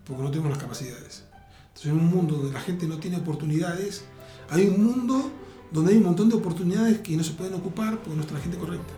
[0.04, 1.24] porque no tenemos las capacidades.
[1.68, 4.04] Entonces, en un mundo donde la gente no tiene oportunidades,
[4.50, 5.30] hay un mundo
[5.70, 8.40] donde hay un montón de oportunidades que no se pueden ocupar porque no está la
[8.40, 8.92] gente correcta.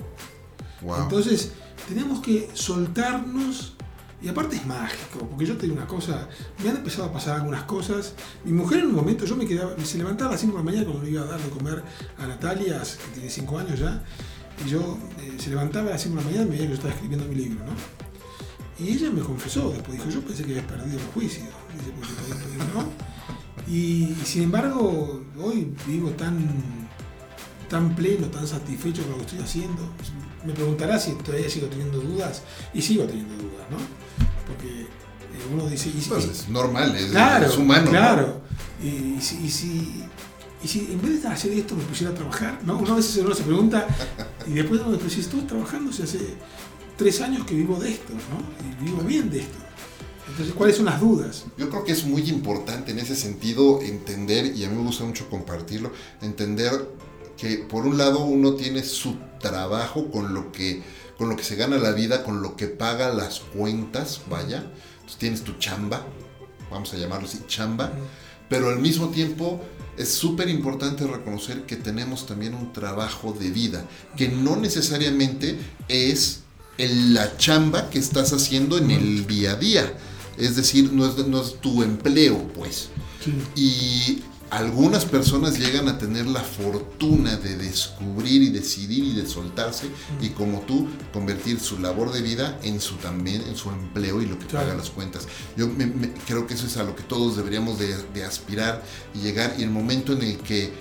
[0.83, 1.03] Wow.
[1.03, 1.53] Entonces,
[1.89, 3.76] tenemos que soltarnos.
[4.27, 6.29] Y aparte es mágico, porque yo te digo una cosa,
[6.61, 8.15] me han empezado a pasar algunas cosas.
[8.45, 10.65] Mi mujer en un momento, yo me quedaba, se levantaba a las 5 de la
[10.65, 11.85] mañana cuando le iba a dar de comer
[12.19, 14.03] a Natalia, que tiene 5 años ya,
[14.67, 16.69] y yo eh, se levantaba a las 5 de la mañana y me veía que
[16.71, 18.85] yo estaba escribiendo mi libro, ¿no?
[18.85, 21.45] Y ella me confesó, después dijo, yo pensé que habías perdido el juicio.
[21.45, 23.73] Dice, porque, ¿no?
[23.73, 26.37] Y, y sin embargo, hoy vivo tan
[27.69, 29.83] tan pleno, tan satisfecho con lo que estoy haciendo.
[30.47, 32.43] Me preguntará si todavía sigo teniendo dudas,
[32.73, 33.77] y sigo teniendo dudas, ¿no?
[34.47, 34.87] Porque eh,
[35.53, 35.89] uno dice...
[35.89, 37.85] Y, si- Pues es normal, es, claro, es humano.
[37.87, 37.91] ¿no?
[37.91, 38.41] Claro.
[38.83, 38.87] Y,
[39.17, 40.05] y si, y, si,
[40.63, 42.79] y si en vez de hacer esto me pusiera a trabajar, ¿no?
[42.79, 43.87] Una vez uno se pregunta,
[44.47, 46.21] y después uno dice, si estoy trabajando, si hace
[46.97, 48.65] tres años que vivo de esto, ¿no?
[48.85, 49.59] Y vivo bien de esto.
[50.29, 51.45] Entonces, ¿cuáles son las dudas?
[51.57, 55.05] Yo creo que es muy importante en ese sentido entender, y a mí me gusta
[55.05, 56.73] mucho compartirlo, entender
[57.37, 60.83] que por un lado uno tiene su trabajo con lo que,
[61.19, 64.71] con lo que se gana la vida, con lo que paga las cuentas, vaya.
[64.97, 66.05] Entonces tienes tu chamba,
[66.71, 67.93] vamos a llamarlo así, chamba,
[68.49, 69.61] pero al mismo tiempo
[69.97, 73.85] es súper importante reconocer que tenemos también un trabajo de vida,
[74.17, 75.59] que no necesariamente
[75.89, 76.43] es
[76.79, 79.93] la chamba que estás haciendo en el día a día.
[80.39, 82.91] Es decir, no es, no es tu empleo, pues.
[83.55, 89.89] Y algunas personas llegan a tener la fortuna de descubrir y decidir y de soltarse
[90.21, 94.27] y como tú convertir su labor de vida en su también en su empleo y
[94.27, 94.67] lo que Claro.
[94.67, 95.27] paga las cuentas.
[95.57, 98.85] Yo me- me- creo que eso es a lo que todos deberíamos de, de aspirar
[99.15, 100.73] y llegar y el momento en el que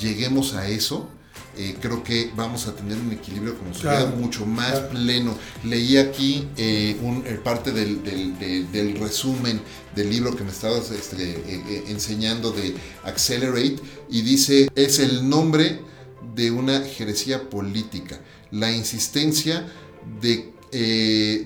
[0.00, 1.08] lleguemos a eso
[1.56, 4.16] eh, creo que vamos a tener un equilibrio como sociedad Claro.
[4.16, 4.88] mucho más Claro.
[4.90, 5.38] pleno.
[5.64, 9.60] Leí aquí eh, un, eh, parte del, del- de- del resumen
[9.94, 12.74] del libro que me estabas este, eh, enseñando de
[13.04, 13.76] Accelerate
[14.10, 15.80] y dice, es el nombre
[16.34, 19.66] de una jeresía política, la insistencia
[20.20, 20.50] de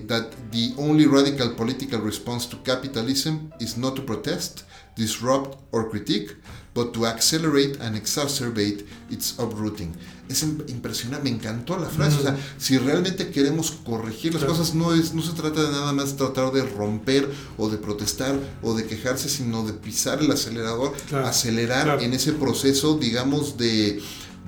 [0.07, 4.61] that the only radical political response to capitalism is not to protest,
[4.95, 6.37] disrupt or critique,
[6.77, 9.91] but to accelerate and exacerbate its uprooting.
[10.29, 12.17] Es im- impresionante, me encantó la frase.
[12.19, 14.57] O sea, si realmente queremos corregir las Claro.
[14.57, 18.35] cosas, no, es, no se trata de nada más tratar de romper o de protestar
[18.61, 22.01] o de quejarse, sino de pisar el acelerador, Claro, acelerar claro.
[22.01, 24.01] en ese proceso, digamos, de,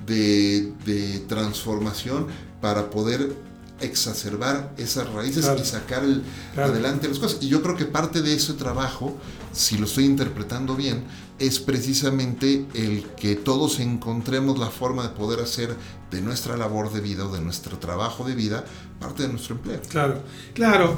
[0.06, 2.26] de, de transformación
[2.60, 3.34] para poder
[3.80, 5.60] exacerbar esas raíces Claro.
[5.60, 6.22] y sacar el-
[6.54, 6.72] Claro.
[6.72, 7.38] adelante las cosas.
[7.42, 9.16] Y yo creo que parte de ese trabajo,
[9.52, 11.04] si lo estoy interpretando bien,
[11.38, 15.74] es precisamente el que todos encontremos la forma de poder hacer
[16.10, 18.64] de nuestra labor de vida o de nuestro trabajo de vida
[18.98, 19.80] parte de nuestro empleo.
[19.88, 20.20] Claro,
[20.54, 20.96] claro.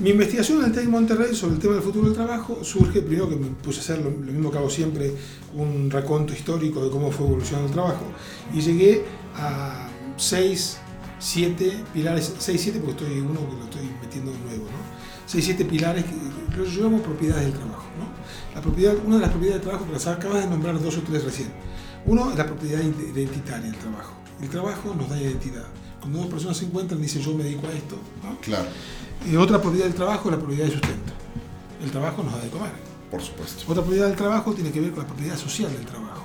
[0.00, 3.36] Mi investigación en el Monterrey sobre el tema del futuro del trabajo surge primero que
[3.36, 5.14] me puse a hacer lo, lo mismo que hago siempre,
[5.54, 8.06] un raconto histórico de cómo fue evolucionando el trabajo.
[8.52, 9.04] Y llegué
[9.36, 9.86] a
[10.16, 10.78] seis,
[11.22, 14.82] siete pilares, seis, siete porque estoy uno que lo estoy metiendo nuevo, ¿no?
[15.24, 18.54] Seis, siete pilares que los llamo propiedades del trabajo, ¿no?
[18.54, 21.02] La propiedad, una de las propiedades del trabajo que las acabas de nombrar dos o
[21.02, 21.48] tres recién.
[22.06, 24.14] Uno es la propiedad identitaria del trabajo.
[24.42, 25.64] El trabajo nos da identidad.
[26.00, 28.36] Cuando dos personas se encuentran y dicen yo me dedico a esto, ¿no?
[28.40, 28.68] Claro,
[29.30, 31.12] Y otra propiedad del trabajo es la propiedad de sustento.
[31.84, 32.72] El trabajo nos da de comer.
[33.08, 33.62] por supuesto.
[33.70, 36.24] Otra propiedad del trabajo tiene que ver con la propiedad social del trabajo.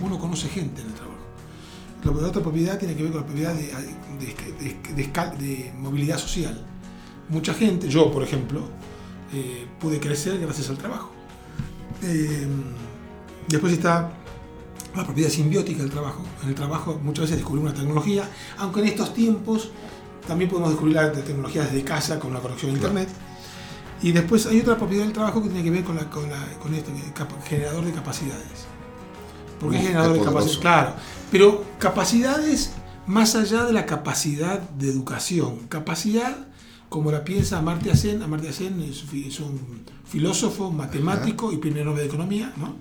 [0.00, 1.05] Uno conoce gente en el trabajo.
[2.14, 3.66] La otra propiedad tiene que ver con la propiedad de,
[4.94, 4.94] de-
[5.38, 6.64] de- movilidad social.
[7.28, 8.60] Mucha gente, yo por ejemplo,
[9.32, 11.10] eh, pude crecer gracias al trabajo.
[12.02, 12.46] Eh,
[13.48, 14.12] después está
[14.94, 16.22] la propiedad simbiótica del trabajo.
[16.42, 18.28] En el trabajo muchas veces descubrimos una tecnología,
[18.58, 19.70] aunque en estos tiempos
[20.26, 23.08] también podemos descubrir la tecnología desde casa con la conexión a internet.
[24.02, 26.58] Y después hay otra propiedad del trabajo que tiene que ver con, la, con, la-
[26.60, 28.66] con esto, es cap- generador de capacidades.
[29.58, 30.58] ¿Por qué Uf, qué generador de capacidades?
[30.58, 30.92] Claro,
[31.30, 32.72] pero capacidades
[33.06, 35.66] más allá de la capacidad de educación.
[35.68, 36.48] Capacidad,
[36.88, 39.60] como la piensa Amartya Sen, Amartya Sen es, es un
[40.08, 42.74] filósofo, matemático y primer Nobel de Economía, ¿no?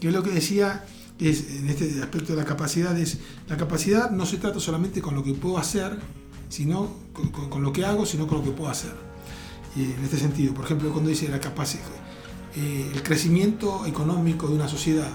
[0.00, 0.84] que es lo que decía
[1.18, 5.14] es, en este aspecto de la capacidad, es la capacidad no se trata solamente con
[5.14, 5.98] lo que puedo hacer,
[6.48, 8.92] sino con, con- con lo que hago, sino con lo que puedo hacer.
[9.76, 11.82] En este sentido, por ejemplo, cuando dice la capacidad,
[12.56, 15.08] eh, el crecimiento económico de una sociedad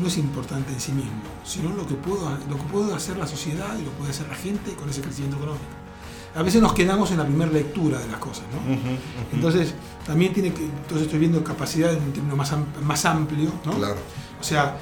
[0.00, 1.12] no es importante en sí mismo,
[1.44, 4.28] sino lo que, puedo, lo que puede hacer la sociedad y lo que puede hacer
[4.28, 5.64] la gente con ese crecimiento económico.
[6.34, 8.76] A veces nos quedamos en la primera lectura de las cosas, ¿no?
[9.32, 9.72] Entonces,
[10.06, 12.52] también tiene que, entonces estoy viendo capacidad en un término más,
[12.84, 13.72] más amplio, ¿no?
[13.72, 13.96] Claro.
[14.38, 14.76] O sea,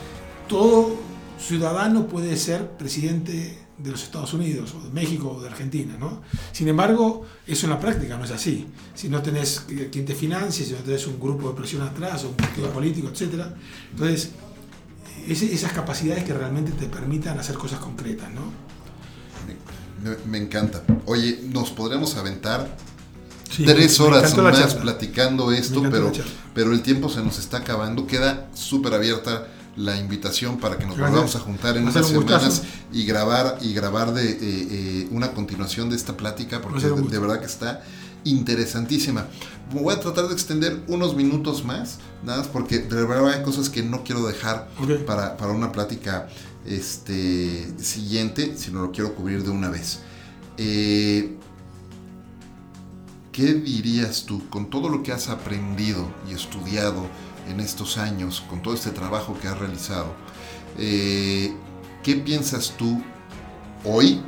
[0.48, 0.96] todo
[1.38, 6.22] ciudadano puede ser presidente de los Estados Unidos, o de México, o de Argentina, ¿no?
[6.52, 8.66] Sin embargo, eso en la práctica no es así.
[8.94, 12.24] Si no tenés que- quien te financie, si no tenés un grupo de presión atrás,
[12.24, 13.46] o un partido político, etc.
[13.92, 14.30] Entonces,
[15.28, 18.42] ese- esas capacidades que realmente te permitan hacer cosas concretas, ¿no?
[20.02, 20.82] Me, me encanta.
[21.06, 22.76] Oye, nos podríamos aventar
[23.50, 26.10] Sí, tres horas más platicando esto, pero,
[26.54, 28.06] pero el tiempo se nos está acabando.
[28.06, 29.46] Queda súper abierta
[29.76, 31.10] la invitación para que nos Gracias.
[31.12, 32.50] volvamos a juntar en unas un gustazo.
[32.50, 32.62] semanas
[32.92, 37.38] y grabar y grabar de eh, eh, una continuación de esta plática porque de verdad
[37.40, 37.82] que está
[38.24, 39.26] interesantísima.
[39.72, 43.70] Voy a tratar de extender unos minutos más, nada más porque de verdad hay cosas
[43.70, 44.68] que no quiero dejar
[45.06, 46.28] para, para una plática
[46.66, 50.00] este, siguiente, sino lo quiero cubrir de una vez.
[50.56, 51.36] Eh,
[53.32, 57.06] ¿Qué dirías tú con todo lo que has aprendido y estudiado
[57.48, 60.14] en estos años, con todo este trabajo que has realizado?
[60.78, 61.52] eh,
[62.02, 63.02] ¿Qué piensas tú
[63.84, 64.20] hoy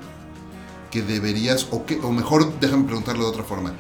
[0.97, 3.75] que deberías, o, qué, o mejor déjame preguntarlo de otra forma,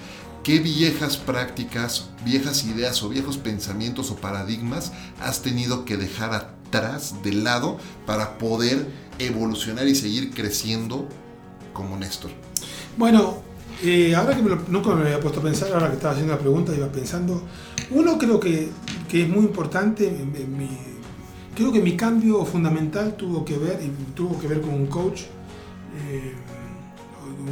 [0.45, 4.93] ¿qué viejas prácticas, viejas ideas o viejos pensamientos o paradigmas
[5.23, 8.87] has tenido que dejar atrás, de lado, para poder
[9.19, 11.09] evolucionar y seguir creciendo
[11.73, 12.31] como Néstor?
[12.99, 13.39] Bueno,
[13.83, 16.35] eh, ahora que me lo- nunca me había puesto a pensar, ahora que estaba haciendo
[16.35, 17.43] la pregunta, iba pensando.
[17.93, 18.69] Uno creo que,
[19.09, 20.07] que es muy importante.
[20.09, 20.69] en mi-
[21.55, 25.23] creo que mi cambio fundamental tuvo que ver, y tuvo que ver con un coach,
[26.11, 26.35] eh,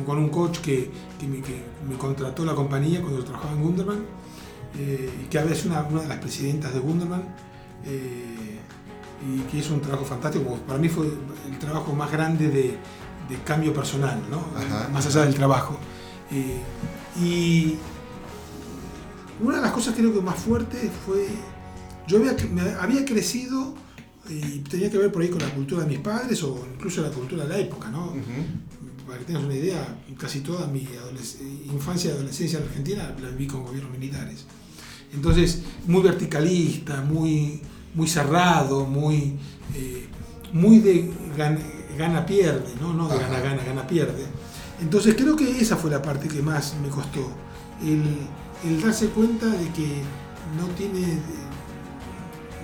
[0.03, 0.91] con un coach que,
[1.21, 3.99] que me, que me contrató la compañía cuando yo trabajaba en Gunderman,
[4.79, 7.23] eh, y que ahora es una, una de las presidentas de Gunderman.
[7.87, 8.59] eh,
[9.27, 10.59] y que hizo un trabajo fantástico.
[10.67, 12.77] Para mí fue el trabajo más grande de,
[13.29, 14.45] de cambio personal, ¿no?
[14.55, 14.89] Ajá.
[14.93, 15.79] más allá del trabajo.
[16.31, 16.59] Eh,
[17.23, 17.77] y
[19.43, 21.27] una de las cosas creo que más fuertes fue,
[22.07, 23.75] yo había, me había crecido
[24.29, 27.11] y tenía que ver por ahí con la cultura de mis padres o incluso la
[27.11, 28.13] cultura de la época, ¿no?
[29.07, 30.87] Para que tengas una idea, casi toda mi
[31.67, 34.47] infancia y adolescencia en Argentina la viví con gobiernos militares.
[35.13, 37.61] Entonces, muy verticalista, muy,
[37.95, 39.35] muy cerrado, muy,
[39.75, 40.07] eh,
[40.53, 41.59] muy de gan-
[41.99, 42.95] gana-pierde, ¿no?
[42.95, 44.25] No de gana-gana, gana-pierde.
[44.81, 47.31] Entonces, creo que esa fue la parte que más me costó.
[47.83, 48.03] El,
[48.69, 49.87] el darse cuenta de que
[50.59, 51.19] no tiene.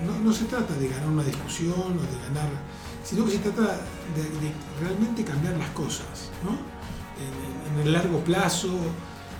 [0.05, 2.49] No, no se trata de ganar una discusión o de ganar.
[3.03, 3.61] Sino que se trata
[4.15, 6.51] de, de realmente cambiar las cosas, ¿no?
[7.21, 8.69] En, en el largo plazo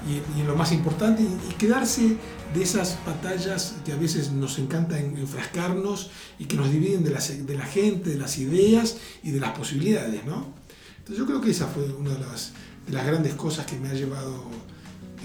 [0.07, 2.18] y, y en lo más importante, y, y quedarse
[2.53, 6.09] de esas batallas que a veces nos encanta en- enfrascarnos
[6.39, 9.51] y que nos dividen de, las- de la gente, de las ideas y de las
[9.57, 10.53] posibilidades, ¿no?
[10.99, 12.51] Entonces yo creo que esa fue una de las,
[12.88, 14.43] de las grandes cosas que me ha llevado,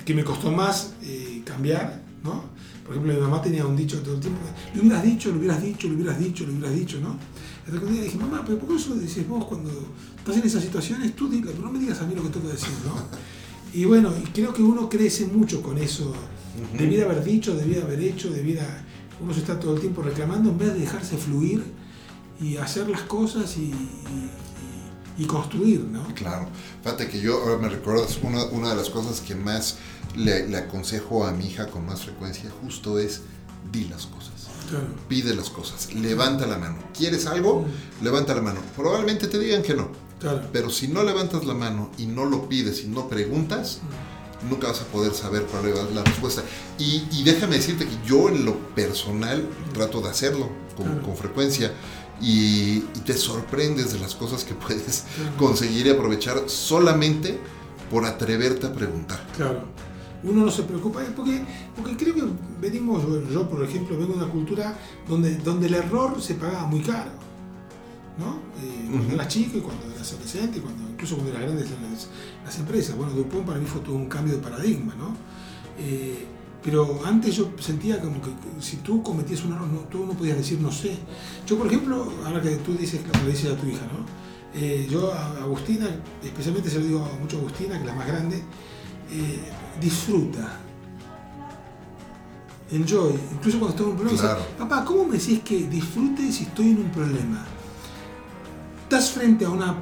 [0.04, 2.44] que me costó más eh, cambiar, ¿no?
[2.84, 4.40] Por ejemplo, mi mamá tenía un dicho todo el tiempo,
[4.74, 7.16] lo hubieras dicho, lo hubieras dicho, lo hubieras dicho, lo hubieras dicho, ¿no?
[7.66, 9.70] Hasta que un día dije, mamá, pero ¿por qué eso lo dices vos cuando
[10.16, 11.16] estás en esas situaciones?
[11.16, 12.94] Tú dilo, pero no me digas a mí lo que tengo que decir, ¿no?
[13.78, 16.14] Y bueno, y creo que uno crece mucho con eso.
[16.78, 18.84] Debiera haber dicho, debiera haber hecho, debiera...
[19.20, 21.64] Uno se está todo el tiempo reclamando en vez de dejarse fluir
[22.40, 24.30] y hacer las cosas y, y-
[25.18, 26.06] y- y construir, ¿no?
[26.14, 26.48] Claro.
[26.82, 29.78] Fíjate que yo ahora me recuerdas una, una de las cosas que más
[30.14, 33.22] le, le aconsejo a mi hija con más frecuencia justo es
[33.72, 34.32] di las cosas.
[34.68, 34.86] Claro.
[35.08, 36.76] Pide las cosas, levanta la mano.
[36.96, 37.64] ¿Quieres algo?
[38.02, 38.60] Levanta la mano.
[38.76, 39.88] Probablemente te digan que no,
[40.20, 40.42] Claro.
[40.52, 43.80] pero si no levantas la mano y no lo pides y no preguntas,
[44.50, 46.42] nunca vas a poder saber cuál es la respuesta.
[46.78, 51.02] Y, y déjame decirte que yo en lo personal trato de hacerlo con, Claro.
[51.02, 51.72] con frecuencia
[52.20, 55.04] y, y te sorprendes de las cosas que puedes
[55.38, 57.38] conseguir y aprovechar solamente
[57.90, 59.24] por atreverte a preguntar.
[59.36, 59.64] Claro.
[60.26, 61.40] Uno no se preocupa, eh, porque,
[61.74, 62.24] porque creo que
[62.60, 63.02] venimos,
[63.32, 64.76] yo por ejemplo vengo de una cultura
[65.08, 67.10] donde, donde el error se pagaba muy caro.
[68.18, 68.40] ¿no?
[68.62, 69.14] Eh, cuando Ujú.
[69.14, 72.08] eras chico y cuando eras adolescente, cuando, incluso cuando eras grande en las,
[72.44, 72.96] las empresas.
[72.96, 75.14] Bueno, Dupont para mí fue todo un cambio de paradigma, ¿no?
[75.78, 76.24] Eh,
[76.64, 80.38] pero antes yo sentía como que si tú cometías un error, no, tú no podías
[80.38, 80.96] decir no sé.
[81.46, 84.04] Yo, por ejemplo, ahora que tú dices lo que dices a tu hija, ¿no?
[84.58, 85.86] Eh, yo a Agustina,
[86.24, 88.36] especialmente se lo digo mucho a Agustina, que es la más grande,
[89.12, 89.40] eh,
[89.80, 90.58] disfruta.
[92.70, 93.14] Enjoy.
[93.32, 94.46] Incluso cuando estoy en un problema, Claro.
[94.58, 97.44] papá, ¿cómo me decís que disfrute si estoy en un problema?
[98.82, 99.74] ¿Estás frente a una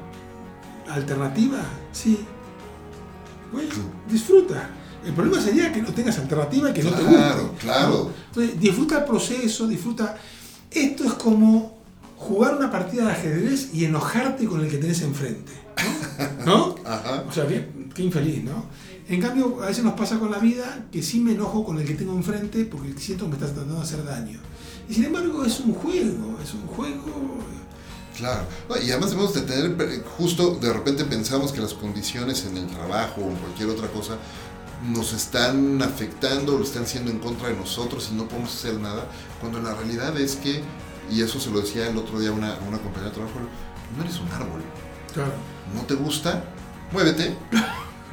[0.89, 1.59] alternativa?
[1.91, 2.19] Sí.
[3.51, 3.69] Bueno,
[4.09, 4.69] disfruta.
[5.05, 7.57] El problema sería que no tengas alternativa y que no te Claro, guste.
[7.59, 7.89] claro.
[7.89, 8.11] ¿no?
[8.27, 10.17] Entonces, disfruta el proceso, disfruta.
[10.71, 11.77] Esto es como
[12.17, 15.51] jugar una partida de ajedrez y enojarte con el que tenés enfrente.
[16.45, 16.45] ¿No?
[16.45, 16.75] ¿No?
[16.85, 17.23] Ajá.
[17.27, 18.65] O sea, qué, qué infeliz, ¿no?
[19.07, 21.85] En cambio, a veces nos pasa con la vida que sí me enojo con el
[21.85, 24.39] que tengo enfrente porque siento que me está tratando de hacer daño.
[24.89, 27.37] Y sin embargo, es un juego, es un juego.
[28.17, 32.45] Claro, No, y además debemos de tener, eh, justo de repente pensamos que las condiciones
[32.45, 34.17] en el trabajo o en cualquier otra cosa
[34.89, 39.05] nos están afectando o están siendo en contra de nosotros y no podemos hacer nada,
[39.41, 40.61] cuando la realidad es que,
[41.11, 43.39] y eso se lo decía el otro día a una, a una compañera de trabajo,
[43.97, 44.61] no eres un árbol,
[45.13, 45.33] Claro.
[45.73, 46.43] no te gusta,
[46.93, 47.35] muévete,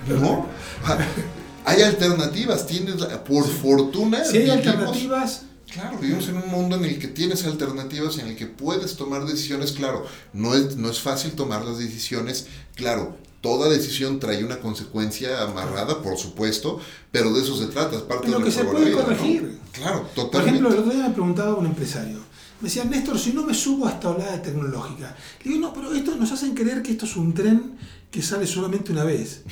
[0.09, 0.47] ¿no?
[1.65, 2.97] Hay alternativas, tienes,
[3.29, 5.43] por fortuna, Si hay alternativas,
[5.73, 9.25] Claro, vivimos en un mundo en el que tienes alternativas, en el que puedes tomar
[9.25, 14.61] decisiones, claro, no es, no es fácil tomar las decisiones, claro, toda decisión trae una
[14.61, 16.79] consecuencia amarrada, por supuesto,
[17.11, 19.05] pero de eso se trata, es parte Pero de que se puede vida, ¿no?
[19.05, 19.59] corregir.
[19.73, 20.51] Claro, Por totalmente.
[20.59, 22.19] ejemplo, el otro día me preguntaba un empresario.
[22.61, 25.17] Me decía, Néstor, si no me subo a esta oleada tecnológica.
[25.43, 27.77] Le digo, no, pero esto nos hacen creer que esto es un tren
[28.13, 29.43] que sale solamente una vez.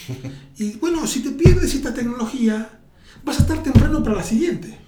[0.58, 2.78] Y bueno, si te pierdes esta tecnología,
[3.24, 4.78] vas a estar temprano para la siguiente.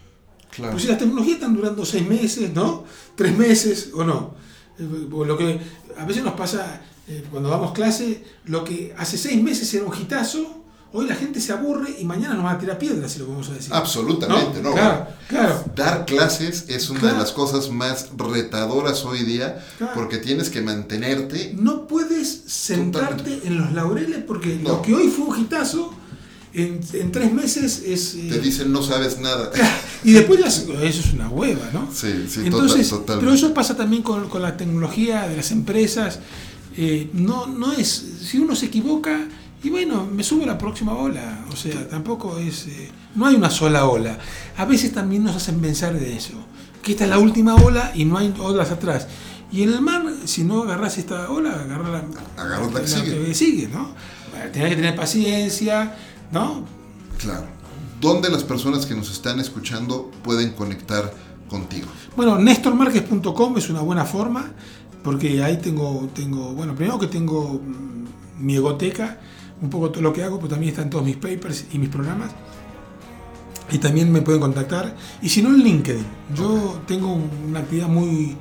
[0.51, 0.73] Claro.
[0.73, 2.85] Pues si las tecnologías están durando seis meses, ¿no?
[3.17, 4.35] Tres meses o no.
[4.79, 5.59] Eh, lo que
[5.97, 9.99] a veces nos pasa eh, cuando damos clase, lo que hace seis meses era un
[9.99, 10.65] hitazo,
[10.95, 13.49] hoy la gente se aburre y mañana nos van a tirar piedras, si lo vamos
[13.49, 13.73] a decir.
[13.73, 14.73] Absolutamente, ¿no?
[14.73, 15.65] Claro, claro.
[15.75, 17.15] Dar clases es una Claro.
[17.17, 19.93] de las cosas más retadoras hoy día, Claro.
[19.95, 21.55] porque tienes que mantenerte.
[21.59, 23.49] No puedes sentarte Totalmente.
[23.49, 24.69] en los laureles porque No.
[24.71, 25.95] lo que hoy fue un hitazo,
[26.55, 28.15] en, en tres meses es...
[28.15, 29.51] eh, Te dicen no sabes nada.
[30.05, 30.67] y después ya eso
[31.01, 31.89] es una hueva, ¿no?
[31.91, 33.25] Sí, sí, Entonces, total- totalmente.
[33.25, 36.19] pero eso pasa también con, con la tecnología de las empresas.
[36.77, 37.89] Eh, no, no es,
[38.29, 39.29] si uno se equivoca,
[39.63, 41.45] y bueno, me subo a la próxima ola.
[41.53, 44.19] O sea, tampoco es, eh, no hay una sola ola.
[44.57, 46.35] A veces también nos hacen pensar de eso,
[46.83, 49.07] que esta es la última ola y no hay olas atrás.
[49.53, 53.35] Y en el mar, si no agarras esta ola, agarra la, Agarras la que sigue.
[53.35, 53.95] sigue, ¿no?
[54.31, 55.95] Bueno, tenés que tener paciencia,
[56.33, 56.65] ¿no?
[57.19, 57.47] Claro.
[58.01, 61.13] ¿Dónde las personas que nos están escuchando pueden conectar
[61.49, 61.87] contigo?
[62.17, 64.51] Bueno, nestormarquez.com es una buena forma,
[65.05, 69.21] porque ahí tengo, tengo bueno, primero que tengo mm, mi egoteca,
[69.63, 72.31] un poco todo lo que hago, pero también están todos mis papers y mis programas.
[73.71, 74.95] Y también me pueden contactar.
[75.23, 76.05] Y si no, en LinkedIn.
[76.35, 77.17] Yo tengo
[77.49, 78.37] una actividad muy,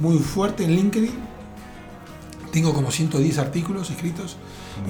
[0.00, 1.10] muy fuerte en LinkedIn.
[2.52, 4.36] Tengo como 110 artículos escritos.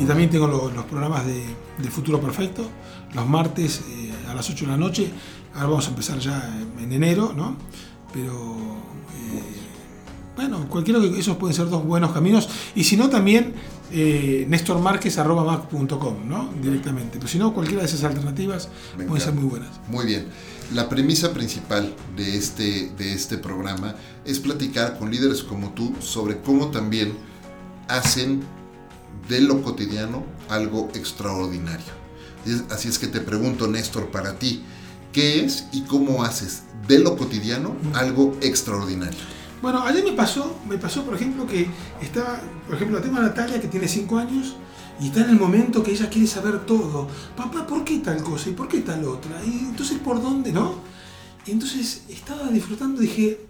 [0.01, 1.45] Y también tengo lo- los programas de,
[1.79, 2.67] de Futuro Perfecto,
[3.15, 5.11] los martes eh, a las 8 de la noche.
[5.55, 7.57] Ahora vamos a empezar ya en enero, ¿no?
[8.13, 9.43] Pero eh,
[10.37, 12.49] bueno, cualquiera de esos pueden ser dos buenos caminos.
[12.75, 13.55] Y si no, también
[13.93, 14.47] eh,
[16.25, 16.51] ¿no?
[16.63, 17.19] Directamente.
[17.19, 19.71] Pero si no, cualquiera de esas alternativas pueden ser muy buenas.
[19.89, 20.27] Muy bien.
[20.73, 26.41] La premisa principal de este, de este programa es platicar con líderes como tú sobre
[26.41, 27.13] cómo también
[27.89, 28.43] hacen
[29.29, 32.05] de lo cotidiano algo extraordinario.
[32.71, 34.63] Así es que te pregunto, Néstor, para ti,
[35.13, 39.34] ¿qué es y cómo haces de lo cotidiano algo extraordinario?
[39.65, 41.67] Bueno, ayer me pasó, me pasó, por ejemplo, que
[42.03, 44.57] estaba, por ejemplo, tengo a Natalia que tiene 5 años
[45.01, 47.09] y está en el momento que ella quiere saber todo.
[47.35, 48.51] Papá, ¿por qué tal cosa?
[48.51, 49.43] ¿Y por qué tal otra?
[49.43, 50.81] Y entonces, ¿por dónde, no?
[51.47, 53.41] Y entonces estaba disfrutando dije,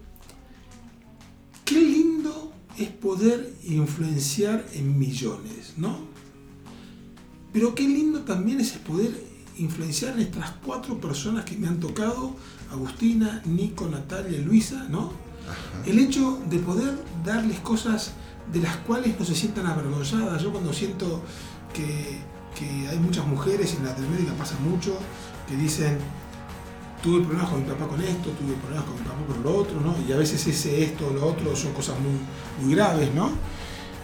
[1.65, 5.97] qué lindo es poder influenciar en millones, ¿no?
[7.51, 9.21] Pero qué lindo también es poder
[9.57, 12.37] influenciar en estas cuatro personas que me han tocado,
[12.71, 15.24] Agustina, Nico, Natalia Luisa, ¿no?
[15.85, 18.13] El hecho de poder darles cosas
[18.51, 20.41] de las cuales no se sientan avergonzadas.
[20.41, 21.21] Yo cuando siento
[21.73, 22.19] que,
[22.89, 24.97] hay muchas mujeres en Latinoamérica pasa mucho,
[25.47, 25.97] que dicen,
[27.03, 29.81] tuve problemas con mi papá con esto, tuve problemas con mi papá por lo otro,
[29.81, 29.95] ¿no?
[30.07, 33.31] Y a veces ese esto o lo otro son cosas muy, graves, ¿no?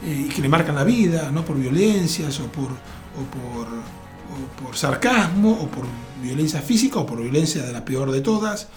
[0.03, 1.45] Eh, y que le marcan la vida, ¿no?
[1.45, 5.85] Por violencias o por, o por sarcasmo o por
[6.21, 8.67] violencia física o por violencia de la peor de todas.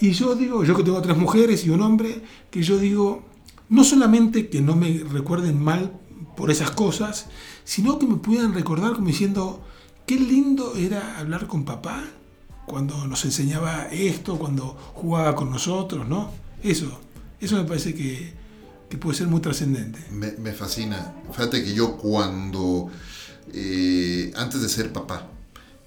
[0.00, 3.24] Y yo digo, yo que tengo tres mujeres y un hombre, que yo digo,
[3.68, 6.00] no solamente que no me recuerden mal
[6.36, 7.26] por esas cosas,
[7.64, 9.62] sino que me puedan recordar como diciendo,
[10.06, 12.04] qué lindo era hablar con papá
[12.66, 16.30] cuando nos enseñaba esto, cuando jugaba con nosotros, ¿no?
[16.62, 16.98] Eso,
[17.40, 18.32] eso me parece que,
[18.88, 20.00] que puede ser muy trascendente.
[20.10, 21.14] Me, fascina.
[21.30, 22.88] Fíjate que yo cuando,
[23.52, 25.28] eh, antes de ser papá,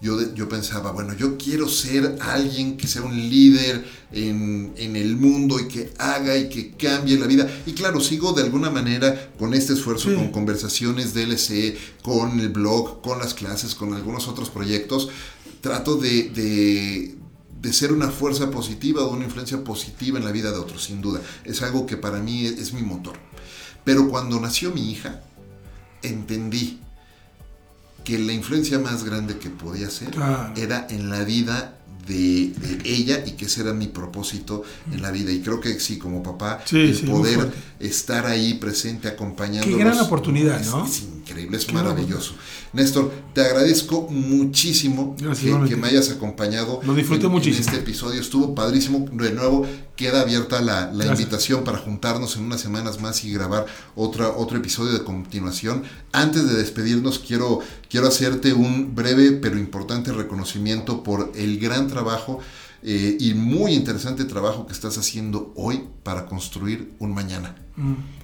[0.01, 5.15] yo, yo pensaba, bueno, yo quiero ser alguien que sea un líder en, en el
[5.17, 7.49] mundo y que haga y que cambie la vida.
[7.65, 10.15] Y claro, sigo de alguna manera con este esfuerzo, Sí.
[10.15, 15.09] con conversaciones DLC, con el blog, con las clases, con algunos otros proyectos.
[15.61, 17.15] trato de, de,
[17.59, 21.01] de ser una fuerza positiva o una influencia positiva en la vida de otros, sin
[21.01, 21.19] duda.
[21.43, 23.15] Es algo que para mí es, es mi motor.
[23.83, 25.23] Pero cuando nació mi hija,
[26.03, 26.79] entendí
[28.07, 30.53] que la influencia más grande que podía ser Claro.
[30.55, 31.73] era en la vida
[32.07, 35.29] de, de ella y que ese era mi propósito en la vida.
[35.29, 37.51] Y creo que sí, como papá, Sí, el sí, poder
[37.81, 39.77] estar ahí presente, acompañándolos.
[39.77, 40.85] Qué gran oportunidad, es- ¿no?
[40.85, 42.33] Es, increíble, es maravilloso.
[42.73, 46.79] Néstor, te agradezco muchísimo Gracias, que, me hayas acompañado.
[46.83, 47.65] Lo disfruté en- en muchísimo.
[47.65, 49.05] este episodio estuvo padrísimo.
[49.11, 49.65] De nuevo,
[49.95, 53.65] queda abierta la, la invitación para juntarnos en unas semanas más y grabar
[53.95, 55.83] otra, otro episodio de continuación.
[56.11, 57.59] Antes de despedirnos, quiero,
[57.89, 62.39] quiero hacerte un breve pero importante reconocimiento por el gran trabajo
[62.83, 67.55] eh, y muy interesante trabajo que estás haciendo hoy para construir un mañana.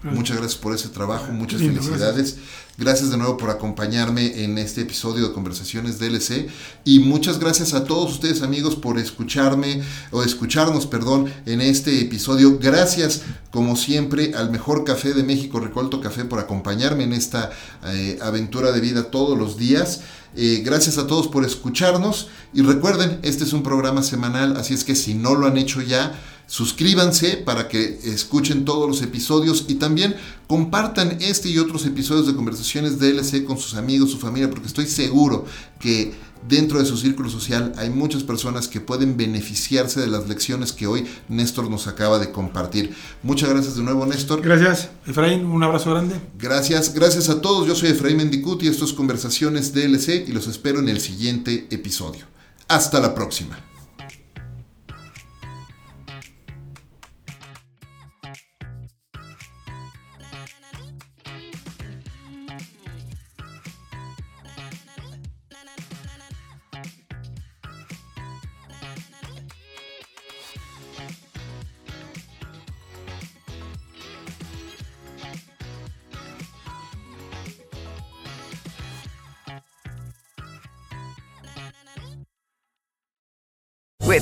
[0.01, 2.38] Muchas gracias por ese trabajo, muchas lindo, felicidades.
[2.76, 3.12] Gracias.
[3.12, 6.47] de nuevo por acompañarme en este episodio de Conversaciones DLC
[6.84, 12.58] y muchas gracias a todos ustedes amigos por escucharme o escucharnos, perdón, en este episodio.
[12.58, 17.51] Gracias como siempre al mejor café de México, Recolto Café, por acompañarme en esta
[17.86, 20.01] eh, aventura de vida todos los días.
[20.36, 22.28] Eh, gracias a todos por escucharnos.
[22.54, 25.82] Y recuerden, este es un programa semanal, así es que si no lo han hecho
[25.82, 30.16] ya, suscríbanse para que escuchen todos los episodios y también
[30.48, 34.88] compartan este y otros episodios de conversaciones DLC con sus amigos, su familia, porque estoy
[34.88, 35.46] seguro
[35.80, 36.14] que
[36.48, 40.88] dentro de su círculo social hay muchas personas que pueden beneficiarse de las lecciones que
[40.88, 42.96] hoy Néstor nos acaba de compartir.
[43.22, 44.41] Muchas gracias de nuevo, Néstor.
[44.41, 46.16] Gracias, Efraín, un abrazo grande.
[46.38, 47.68] Gracias, gracias a todos.
[47.68, 52.26] Yo soy Efraín Mendicuti, esto es Conversaciones DLC y los espero en el siguiente episodio.
[52.68, 53.72] Hasta la próxima.